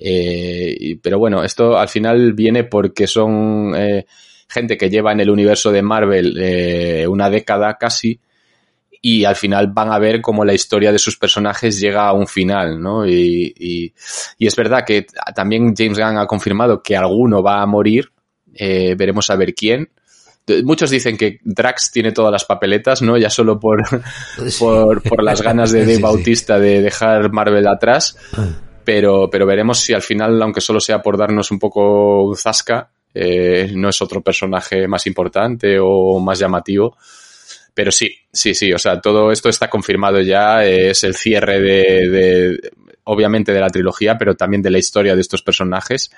[0.00, 4.06] Eh, pero bueno, esto al final viene porque son, eh,
[4.48, 8.20] gente que lleva en el universo de Marvel eh, una década casi
[9.00, 12.26] y al final van a ver cómo la historia de sus personajes llega a un
[12.26, 13.06] final, ¿no?
[13.06, 13.92] Y, y,
[14.38, 18.10] y es verdad que también James Gunn ha confirmado que alguno va a morir,
[18.54, 19.90] eh, veremos a ver quién.
[20.64, 23.18] Muchos dicen que Drax tiene todas las papeletas, ¿no?
[23.18, 23.84] Ya solo por,
[24.48, 24.58] sí.
[24.58, 26.62] por, por, las ganas de Dave sí, Bautista sí.
[26.62, 28.16] de dejar Marvel atrás.
[28.82, 32.90] Pero, pero veremos si al final, aunque solo sea por darnos un poco zasca,
[33.20, 36.96] eh, no es otro personaje más importante o más llamativo.
[37.74, 42.08] Pero sí, sí, sí, o sea, todo esto está confirmado ya, es el cierre de,
[42.08, 42.70] de,
[43.04, 46.10] obviamente de la trilogía, pero también de la historia de estos personajes.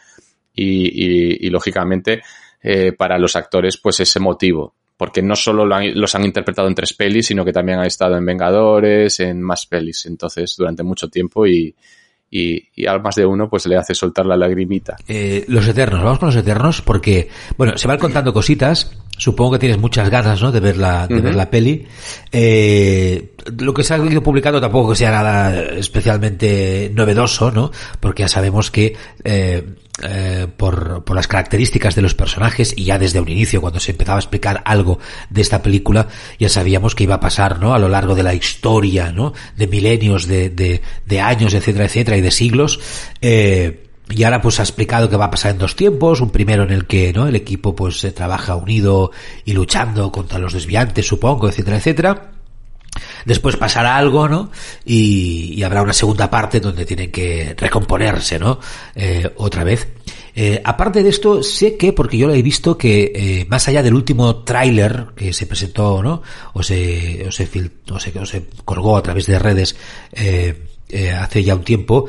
[0.52, 2.22] Y, y, y lógicamente
[2.62, 6.68] eh, para los actores pues es emotivo, porque no solo lo han, los han interpretado
[6.68, 10.82] en tres pelis, sino que también han estado en Vengadores, en más pelis, entonces durante
[10.82, 11.74] mucho tiempo y,
[12.30, 14.96] y, y al más de uno pues le hace soltar la lagrimita.
[15.08, 19.58] Eh, los Eternos, vamos con los Eternos porque, bueno, se van contando cositas, supongo que
[19.58, 20.52] tienes muchas ganas, ¿no?
[20.52, 21.22] De ver la, de uh -huh.
[21.22, 21.86] ver la peli.
[22.30, 27.70] Eh, lo que se ha ido publicando tampoco que sea nada especialmente novedoso, ¿no?
[27.98, 29.64] Porque ya sabemos que, eh,
[30.02, 34.16] eh, por, las características de los personajes y ya desde un inicio cuando se empezaba
[34.16, 34.98] a explicar algo
[35.28, 38.34] de esta película ya sabíamos que iba a pasar no a lo largo de la
[38.34, 42.80] historia no de milenios de, de, de años etcétera etcétera y de siglos.
[43.20, 46.64] Eh, y ahora pues ha explicado que va a pasar en dos tiempos, un primero
[46.64, 49.12] en el que no el equipo pues se trabaja unido
[49.44, 52.39] y luchando contra los desviantes, supongo, etcétera, etcétera.
[53.24, 54.50] Después pasará algo, ¿no?
[54.84, 58.60] Y, y habrá una segunda parte donde tienen que recomponerse, ¿no?
[58.94, 59.88] Eh, otra vez.
[60.34, 63.82] Eh, aparte de esto, sé que, porque yo lo he visto, que eh, más allá
[63.82, 66.22] del último tráiler que se presentó, ¿no?
[66.54, 69.76] O se, o se, fil, o se, o se colgó a través de redes
[70.12, 72.06] eh, hace ya un tiempo,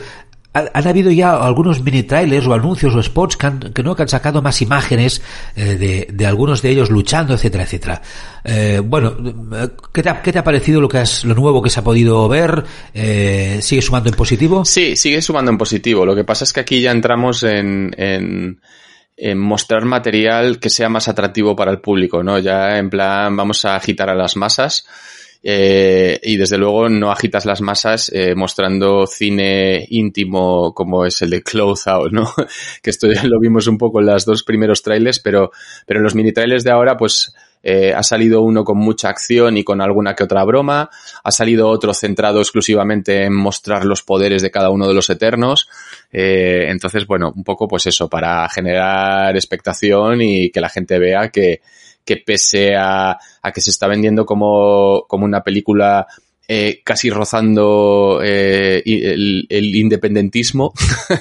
[0.54, 4.08] han habido ya algunos mini trailers o anuncios o spots que han, que no han
[4.08, 5.22] sacado más imágenes
[5.56, 8.02] eh, de, de, algunos de ellos luchando etcétera etcétera.
[8.44, 9.16] Eh, bueno
[9.94, 11.84] ¿qué te, ha, ¿qué te, ha, parecido lo que has, lo nuevo que se ha
[11.84, 16.06] podido ver eh, sigue sumando en positivo sí sigue sumando en positivo.
[16.06, 18.60] Lo que pasa es que aquí ya entramos en, en
[19.16, 22.40] en mostrar material que sea más atractivo para el público, ¿no?
[22.40, 24.86] Ya en plan vamos a agitar a las masas
[25.44, 31.32] eh, y desde luego no agitas las masas eh, mostrando cine íntimo como es el
[31.32, 32.32] de Close Out, ¿no?
[32.84, 35.52] que esto ya lo vimos un poco en los dos primeros trailers, pero,
[35.86, 37.34] pero en los mini trailers de ahora, pues
[37.64, 40.90] eh, ha salido uno con mucha acción y con alguna que otra broma,
[41.24, 45.70] ha salido otro centrado exclusivamente en mostrar los poderes de cada uno de los eternos,
[46.12, 51.30] eh, entonces, bueno, un poco pues eso, para generar expectación y que la gente vea
[51.30, 51.62] que,
[52.06, 56.08] que pese a, a que se está vendiendo como, como una película
[56.54, 60.74] eh, casi rozando eh, el, el, independentismo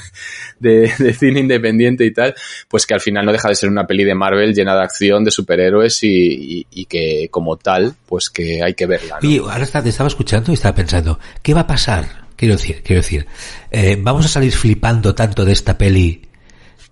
[0.59, 2.35] de, de, cine independiente y tal,
[2.67, 5.23] pues que al final no deja de ser una peli de Marvel llena de acción,
[5.23, 9.19] de superhéroes y, y, que como tal, pues que hay que verla.
[9.23, 12.27] Y ahora está, te estaba escuchando y estaba pensando, ¿qué va a pasar?
[12.35, 13.27] Quiero decir, quiero decir,
[13.71, 16.23] eh, vamos a salir flipando tanto de esta peli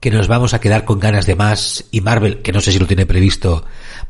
[0.00, 2.78] que nos vamos a quedar con ganas de más y Marvel, que no sé si
[2.78, 3.64] lo tiene previsto,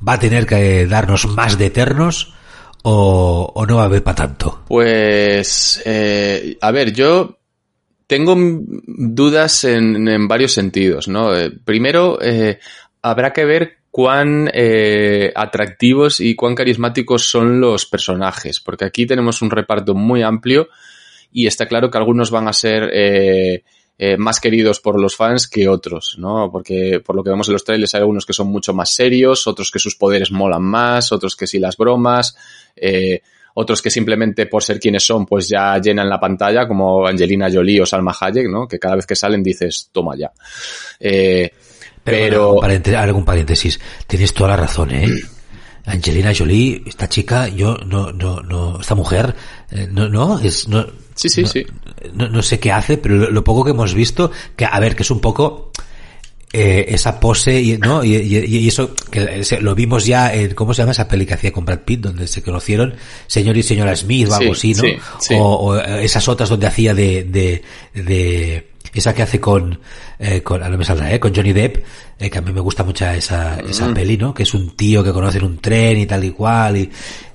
[0.06, 2.34] va a tener que darnos más de eternos
[2.82, 4.64] o, o no va a haber para tanto?
[4.68, 7.38] Pues, eh, a ver, yo
[8.08, 8.34] tengo
[8.86, 11.36] dudas en, en varios sentidos, ¿no?
[11.36, 12.58] Eh, primero, eh,
[13.02, 19.42] habrá que ver cuán eh, atractivos y cuán carismáticos son los personajes, porque aquí tenemos
[19.42, 20.68] un reparto muy amplio
[21.30, 22.90] y está claro que algunos van a ser
[24.00, 26.50] eh, más queridos por los fans que otros, ¿no?
[26.52, 29.48] Porque por lo que vemos en los trailers hay algunos que son mucho más serios,
[29.48, 32.36] otros que sus poderes molan más, otros que sí las bromas,
[32.76, 33.22] eh,
[33.54, 37.80] otros que simplemente por ser quienes son pues ya llenan la pantalla, como Angelina Jolie
[37.80, 38.68] o Salma Hayek, ¿no?
[38.68, 40.30] Que cada vez que salen dices, toma ya.
[41.00, 41.50] Eh,
[42.04, 42.28] pero...
[42.28, 42.54] pero...
[42.54, 45.08] Bueno, para algún paréntesis, tienes toda la razón, ¿eh?
[45.88, 49.34] Angelina Jolie, esta chica, yo no, no, no, esta mujer,
[49.70, 51.66] eh, no, no, es, no, Sí, sí, no, sí.
[52.14, 54.94] No, no, sé qué hace, pero lo, lo, poco que hemos visto, que a ver,
[54.94, 55.72] que es un poco
[56.52, 58.02] eh, esa pose y, ¿no?
[58.02, 61.34] Y, y, y, eso que lo vimos ya en, ¿cómo se llama esa peli que
[61.34, 62.00] hacía con Brad Pitt?
[62.00, 62.94] Donde se conocieron
[63.26, 64.88] señor y señora Smith o algo sí, así, ¿no?
[64.88, 65.34] Sí, sí.
[65.36, 67.62] O, o, esas otras donde hacía de, de,
[67.92, 69.78] de esa que hace con,
[70.18, 71.84] eh, con no me saldrá, eh, con Johnny Depp,
[72.18, 73.94] eh, que a mí me gusta mucho esa, esa mm.
[73.94, 74.34] peli, ¿no?
[74.34, 76.90] Que es un tío que conoce en un tren y tal y cual y,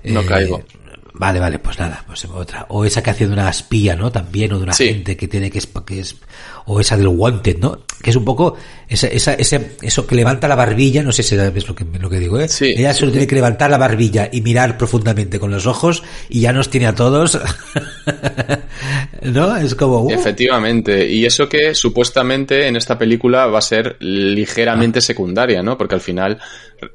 [0.06, 0.62] no caigo.
[1.16, 2.66] Vale, vale, pues nada, pues otra.
[2.70, 4.12] O esa que hace de una espía, ¿no?
[4.12, 4.86] También, o de una sí.
[4.86, 6.16] gente que tiene que es, que es,
[6.66, 7.82] o esa del Wanted, ¿no?
[8.02, 8.58] Que es un poco,
[8.88, 12.10] esa, esa, ese, eso que levanta la barbilla, no sé si es lo que, lo
[12.10, 12.48] que digo, ¿eh?
[12.48, 12.74] Sí.
[12.76, 16.52] Ella solo tiene que levantar la barbilla y mirar profundamente con los ojos y ya
[16.52, 17.40] nos tiene a todos.
[19.22, 19.56] ¿No?
[19.56, 20.12] Es como, uh.
[20.12, 21.08] Efectivamente.
[21.08, 25.02] Y eso que supuestamente en esta película va a ser ligeramente ah.
[25.04, 25.78] secundaria, ¿no?
[25.78, 26.40] Porque al final,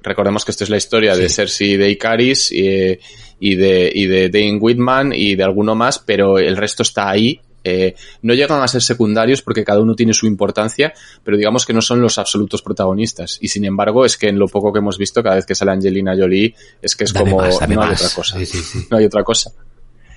[0.03, 1.21] recordemos que esta es la historia sí.
[1.21, 2.99] de Cersei de Icaris y,
[3.41, 7.41] y de, y de Dane Whitman y de alguno más, pero el resto está ahí.
[7.64, 11.72] Eh, no llegan a ser secundarios porque cada uno tiene su importancia, pero digamos que
[11.72, 13.39] no son los absolutos protagonistas.
[13.41, 15.72] Y sin embargo, es que en lo poco que hemos visto, cada vez que sale
[15.72, 17.89] Angelina Jolie, es que es como más, no más.
[17.89, 18.39] hay otra cosa.
[18.39, 18.86] Sí, sí, sí.
[18.91, 19.53] No hay otra cosa.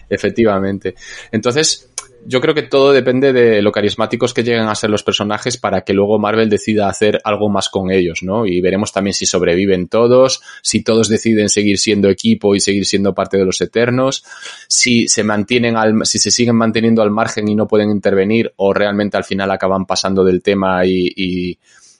[0.09, 0.95] Efectivamente.
[1.31, 1.90] Entonces,
[2.25, 5.81] yo creo que todo depende de lo carismáticos que lleguen a ser los personajes para
[5.81, 8.45] que luego Marvel decida hacer algo más con ellos, ¿no?
[8.45, 13.13] Y veremos también si sobreviven todos, si todos deciden seguir siendo equipo y seguir siendo
[13.13, 14.23] parte de los Eternos,
[14.67, 18.73] si se mantienen al, si se siguen manteniendo al margen y no pueden intervenir o
[18.73, 21.57] realmente al final acaban pasando del tema y, y,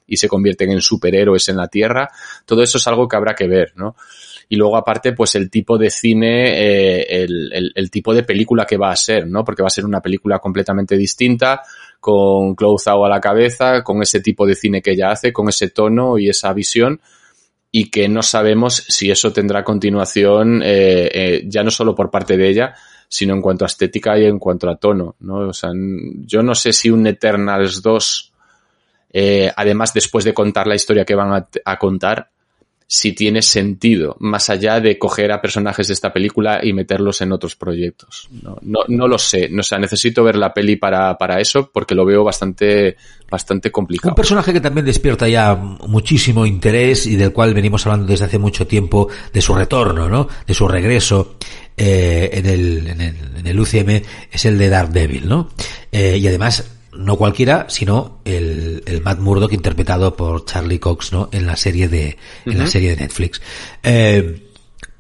[0.08, 2.10] y se convierten en superhéroes en la Tierra.
[2.46, 3.96] Todo eso es algo que habrá que ver, ¿no?
[4.52, 8.76] Y luego aparte pues el tipo de cine, eh, el, el, tipo de película que
[8.76, 9.46] va a ser, ¿no?
[9.46, 11.62] Porque va a ser una película completamente distinta,
[12.02, 15.70] con Clouzao a la cabeza, con ese tipo de cine que ella hace, con ese
[15.70, 17.00] tono y esa visión
[17.72, 22.36] y que no sabemos si eso tendrá continuación eh, eh, ya no solo por parte
[22.36, 22.76] de ella,
[23.08, 25.48] sino en cuanto a estética y en cuanto a tono, ¿no?
[25.48, 25.70] O sea,
[26.26, 28.34] yo no sé si un Eternals 2,
[29.14, 32.28] eh, además después de contar la historia que van a contar,
[32.94, 37.32] si tiene sentido, más allá de coger a personajes de esta película y meterlos en
[37.32, 38.28] otros proyectos.
[38.44, 41.72] No, no, no lo sé, no, o sea, necesito ver la peli para, para eso
[41.72, 42.98] porque lo veo bastante,
[43.30, 44.12] bastante complicado.
[44.12, 48.40] Un personaje que también despierta ya muchísimo interés y del cual venimos hablando desde hace
[48.40, 50.28] mucho tiempo de su retorno, ¿no?
[50.46, 51.38] De su regreso.
[51.78, 54.02] Eh, en, el, en, el, en el UCM
[54.34, 55.50] es el de Daredevil, ¿no?
[55.94, 61.30] Eh, y además no cualquiera, sino el, el Matt Murdock interpretado por Charlie Cox, ¿no?
[61.32, 62.58] En la serie de, en uh -huh.
[62.58, 63.42] la serie de Netflix.
[63.84, 64.48] Eh,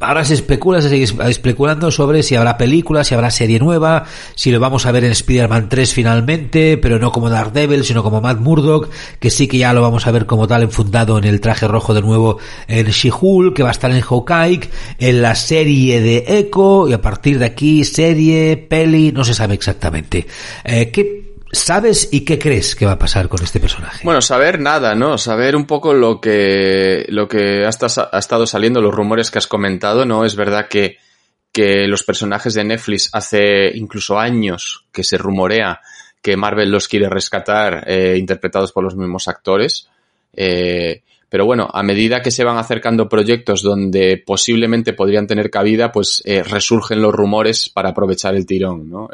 [0.01, 4.51] ahora se especula, se sigue especulando sobre si habrá película, si habrá serie nueva, si
[4.51, 8.39] lo vamos a ver en Spider-Man 3 finalmente, pero no como Daredevil, sino como Matt
[8.39, 8.89] Murdock,
[9.19, 11.93] que sí que ya lo vamos a ver como tal enfundado en el traje rojo
[11.93, 14.61] de nuevo en She-Hulk, que va a estar en Hawkeye,
[14.97, 19.53] en la serie de Echo, y a partir de aquí serie, peli, no se sabe
[19.53, 20.25] exactamente.
[20.63, 24.05] Eh, ¿Qué ¿Sabes y qué crees que va a pasar con este personaje?
[24.05, 25.17] Bueno, saber nada, ¿no?
[25.17, 30.05] Saber un poco lo que, lo que ha, estado saliendo, los rumores que has comentado,
[30.05, 30.23] ¿no?
[30.23, 30.97] Es verdad que,
[31.51, 35.81] que los personajes de Netflix hace incluso años que se rumorea
[36.21, 39.89] que Marvel los quiere rescatar, eh, interpretados por los mismos actores.
[40.33, 45.91] Eh, pero bueno, a medida que se van acercando proyectos donde posiblemente podrían tener cabida,
[45.91, 49.09] pues eh, resurgen los rumores para aprovechar el tirón, ¿no?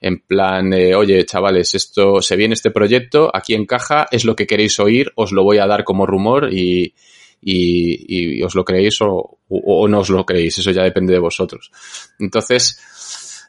[0.00, 4.46] Eh, en plan, oye, chavales, esto se viene este proyecto, aquí encaja, es lo que
[4.46, 6.94] queréis oír, os lo voy a dar como rumor y,
[7.42, 11.18] y, y os lo creéis o, o, no os lo creéis, eso ya depende de
[11.18, 11.70] vosotros.
[12.18, 12.80] Entonces,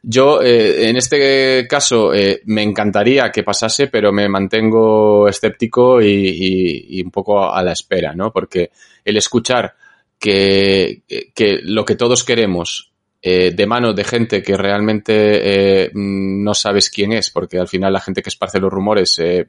[0.04, 6.88] yo, eh, en este caso, eh, me encantaría que pasase, pero me mantengo escéptico y,
[6.90, 8.32] y, un poco a la espera, ¿no?
[8.32, 8.72] Porque
[9.06, 9.76] el escuchar
[10.20, 11.02] que,
[11.36, 12.91] que lo que todos queremos
[13.22, 15.14] eh, de mano de gente que realmente
[15.84, 19.48] eh, no sabes quién es, porque al final la gente que esparce los rumores eh,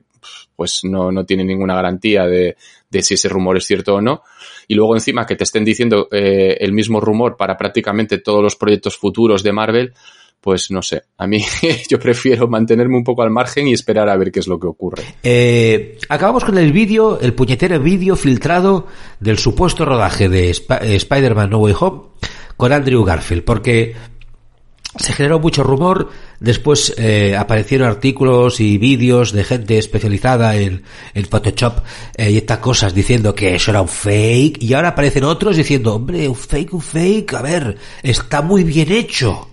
[0.55, 2.57] pues no, no tiene ninguna garantía de,
[2.91, 4.23] de, si ese rumor es cierto o no.
[4.69, 8.57] Y luego encima que te estén diciendo eh, el mismo rumor para prácticamente todos los
[8.57, 9.95] proyectos futuros de Marvel,
[10.41, 11.43] pues no sé, a mí
[11.89, 14.67] yo prefiero mantenerme un poco al margen y esperar a ver qué es lo que
[14.67, 15.03] ocurre.
[15.23, 18.89] Eh, acabamos con el vídeo, el puñetero vídeo filtrado
[19.21, 22.03] del supuesto rodaje de Sp Spider-Man No Way Home
[22.57, 23.95] con Andrew Garfield, porque
[24.97, 30.83] se generó mucho rumor, después eh, aparecieron artículos y vídeos de gente especializada en,
[31.15, 31.79] en Photoshop
[32.15, 35.95] eh, y estas cosas diciendo que eso era un fake, y ahora aparecen otros diciendo,
[35.95, 39.49] hombre, un fake, un fake, a ver, está muy bien hecho.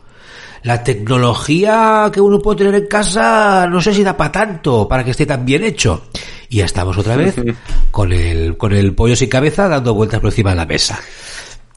[0.63, 5.05] La tecnología que uno puede tener en casa no sé si da para tanto, para
[5.05, 6.07] que esté tan bien hecho.
[6.49, 7.35] Y ya estamos otra vez
[7.91, 10.99] con el, con el pollo sin cabeza dando vueltas por encima de la mesa.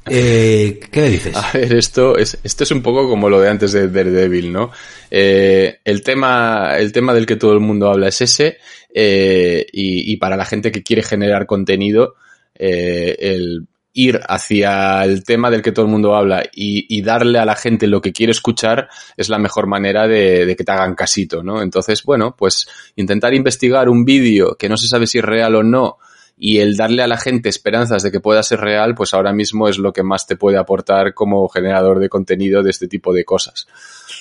[0.07, 1.37] Eh, ¿Qué me dices?
[1.37, 4.71] A ver, esto es, esto es un poco como lo de antes de Daredevil, ¿no?
[5.11, 8.59] Eh, el tema, el tema del que todo el mundo habla es ese,
[8.95, 12.17] eh, y, para la gente que quiere generar contenido,
[12.55, 17.39] eh, el ir hacia el tema del que todo el mundo habla y, y, darle
[17.39, 18.89] a la gente lo que quiere escuchar
[19.19, 21.61] es la mejor manera de, de que te hagan casito, ¿no?
[21.63, 25.63] Entonces, bueno, pues intentar investigar un vídeo que no se sabe si es real o
[25.63, 25.99] no,
[26.37, 29.69] y el darle a la gente esperanzas de que pueda ser real, pues ahora mismo
[29.69, 33.25] es lo que más te puede aportar como generador de contenido de este tipo de
[33.25, 33.67] cosas.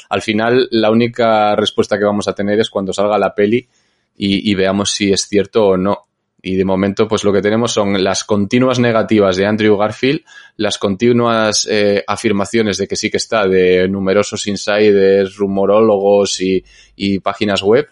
[0.09, 3.67] Al final, la única respuesta que vamos a tener es cuando salga la peli
[4.15, 6.07] y, veamos si es cierto o no.
[6.43, 10.21] Y de momento, pues lo que tenemos son las continuas negativas de Andrew Garfield,
[10.57, 16.63] las continuas eh, afirmaciones de que sí que está de numerosos insiders, rumorólogos y,
[16.95, 17.87] y páginas web,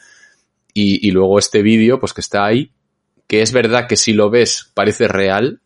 [0.74, 2.72] y, y luego este vídeo, pues que está ahí,
[3.30, 5.62] que es verdad que si lo ves parece real,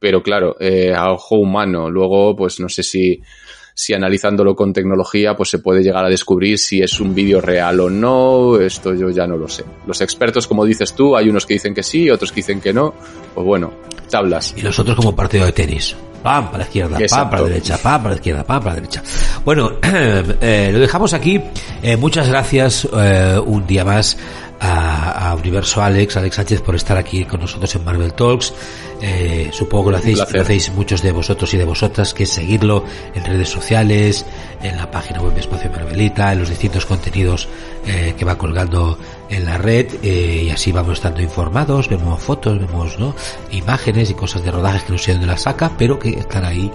[0.00, 1.88] pero claro, eh, a ojo humano.
[1.88, 3.22] Luego, pues no sé si,
[3.72, 7.78] si analizándolo con tecnología, pues se puede llegar a descubrir si es un vídeo real
[7.78, 8.58] o no.
[8.58, 9.64] Esto yo ya no lo sé.
[9.86, 12.72] Los expertos, como dices tú, hay unos que dicen que sí, otros que dicen que
[12.72, 12.92] no.
[13.32, 13.72] Pues bueno,
[14.10, 14.52] tablas.
[14.56, 15.94] Y los otros como partido de tenis.
[16.24, 17.22] Pam para la izquierda, Exacto.
[17.22, 19.02] pam para la derecha, pam para la izquierda, pam para la derecha.
[19.44, 19.72] Bueno,
[20.40, 21.38] eh, lo dejamos aquí.
[21.82, 24.16] Eh, muchas gracias eh, un día más
[24.64, 28.54] a, a, Universo Alex, Alex Sánchez, por estar aquí con nosotros en Marvel Talks.
[29.00, 32.30] Eh, supongo que lo hacéis, lo hacéis muchos de vosotros y de vosotras, que es
[32.30, 32.84] seguirlo
[33.14, 34.24] en redes sociales,
[34.62, 37.48] en la página web Espacio Marvelita, en los distintos contenidos
[37.86, 38.98] eh, que va colgando
[39.28, 43.14] en la red, eh, y así vamos estando informados, vemos fotos, vemos ¿no?
[43.50, 46.70] imágenes y cosas de rodajes que no sé dónde las saca, pero que están ahí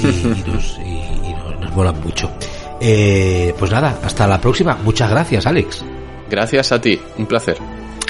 [0.00, 2.30] y, y nos, y, y nos, nos molan mucho.
[2.80, 4.78] Eh, pues nada, hasta la próxima.
[4.82, 5.84] Muchas gracias, Alex.
[6.34, 7.56] Gracias a ti, un placer.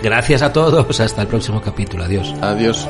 [0.02, 2.04] Gracias a todos, hasta el próximo capítulo.
[2.04, 2.34] Adiós.
[2.40, 2.88] Adiós.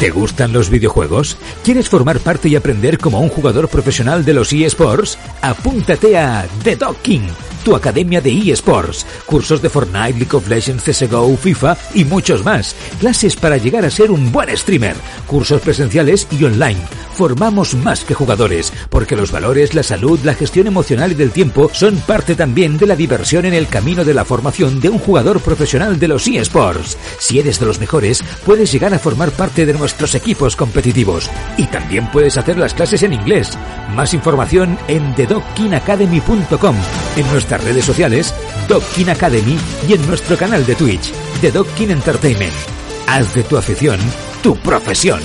[0.00, 1.36] ¿Te gustan los videojuegos?
[1.64, 5.18] ¿Quieres formar parte y aprender como un jugador profesional de los eSports?
[5.42, 11.76] Apúntate a The Docking academia de eSports, cursos de Fortnite, League of Legends, CSGO, FIFA
[11.94, 14.96] y muchos más, clases para llegar a ser un buen streamer,
[15.26, 16.80] cursos presenciales y online.
[17.14, 21.68] Formamos más que jugadores, porque los valores, la salud, la gestión emocional y del tiempo
[21.72, 25.40] son parte también de la diversión en el camino de la formación de un jugador
[25.40, 26.96] profesional de los eSports.
[27.18, 31.66] Si eres de los mejores, puedes llegar a formar parte de nuestros equipos competitivos y
[31.66, 33.58] también puedes hacer las clases en inglés.
[33.94, 36.76] Más información en thedockinacademy.com,
[37.16, 37.26] en
[37.64, 38.34] redes sociales,
[38.68, 42.54] Dockin Academy y en nuestro canal de Twitch, The Dockin Entertainment.
[43.06, 43.98] Haz de tu afición
[44.42, 45.20] tu profesión.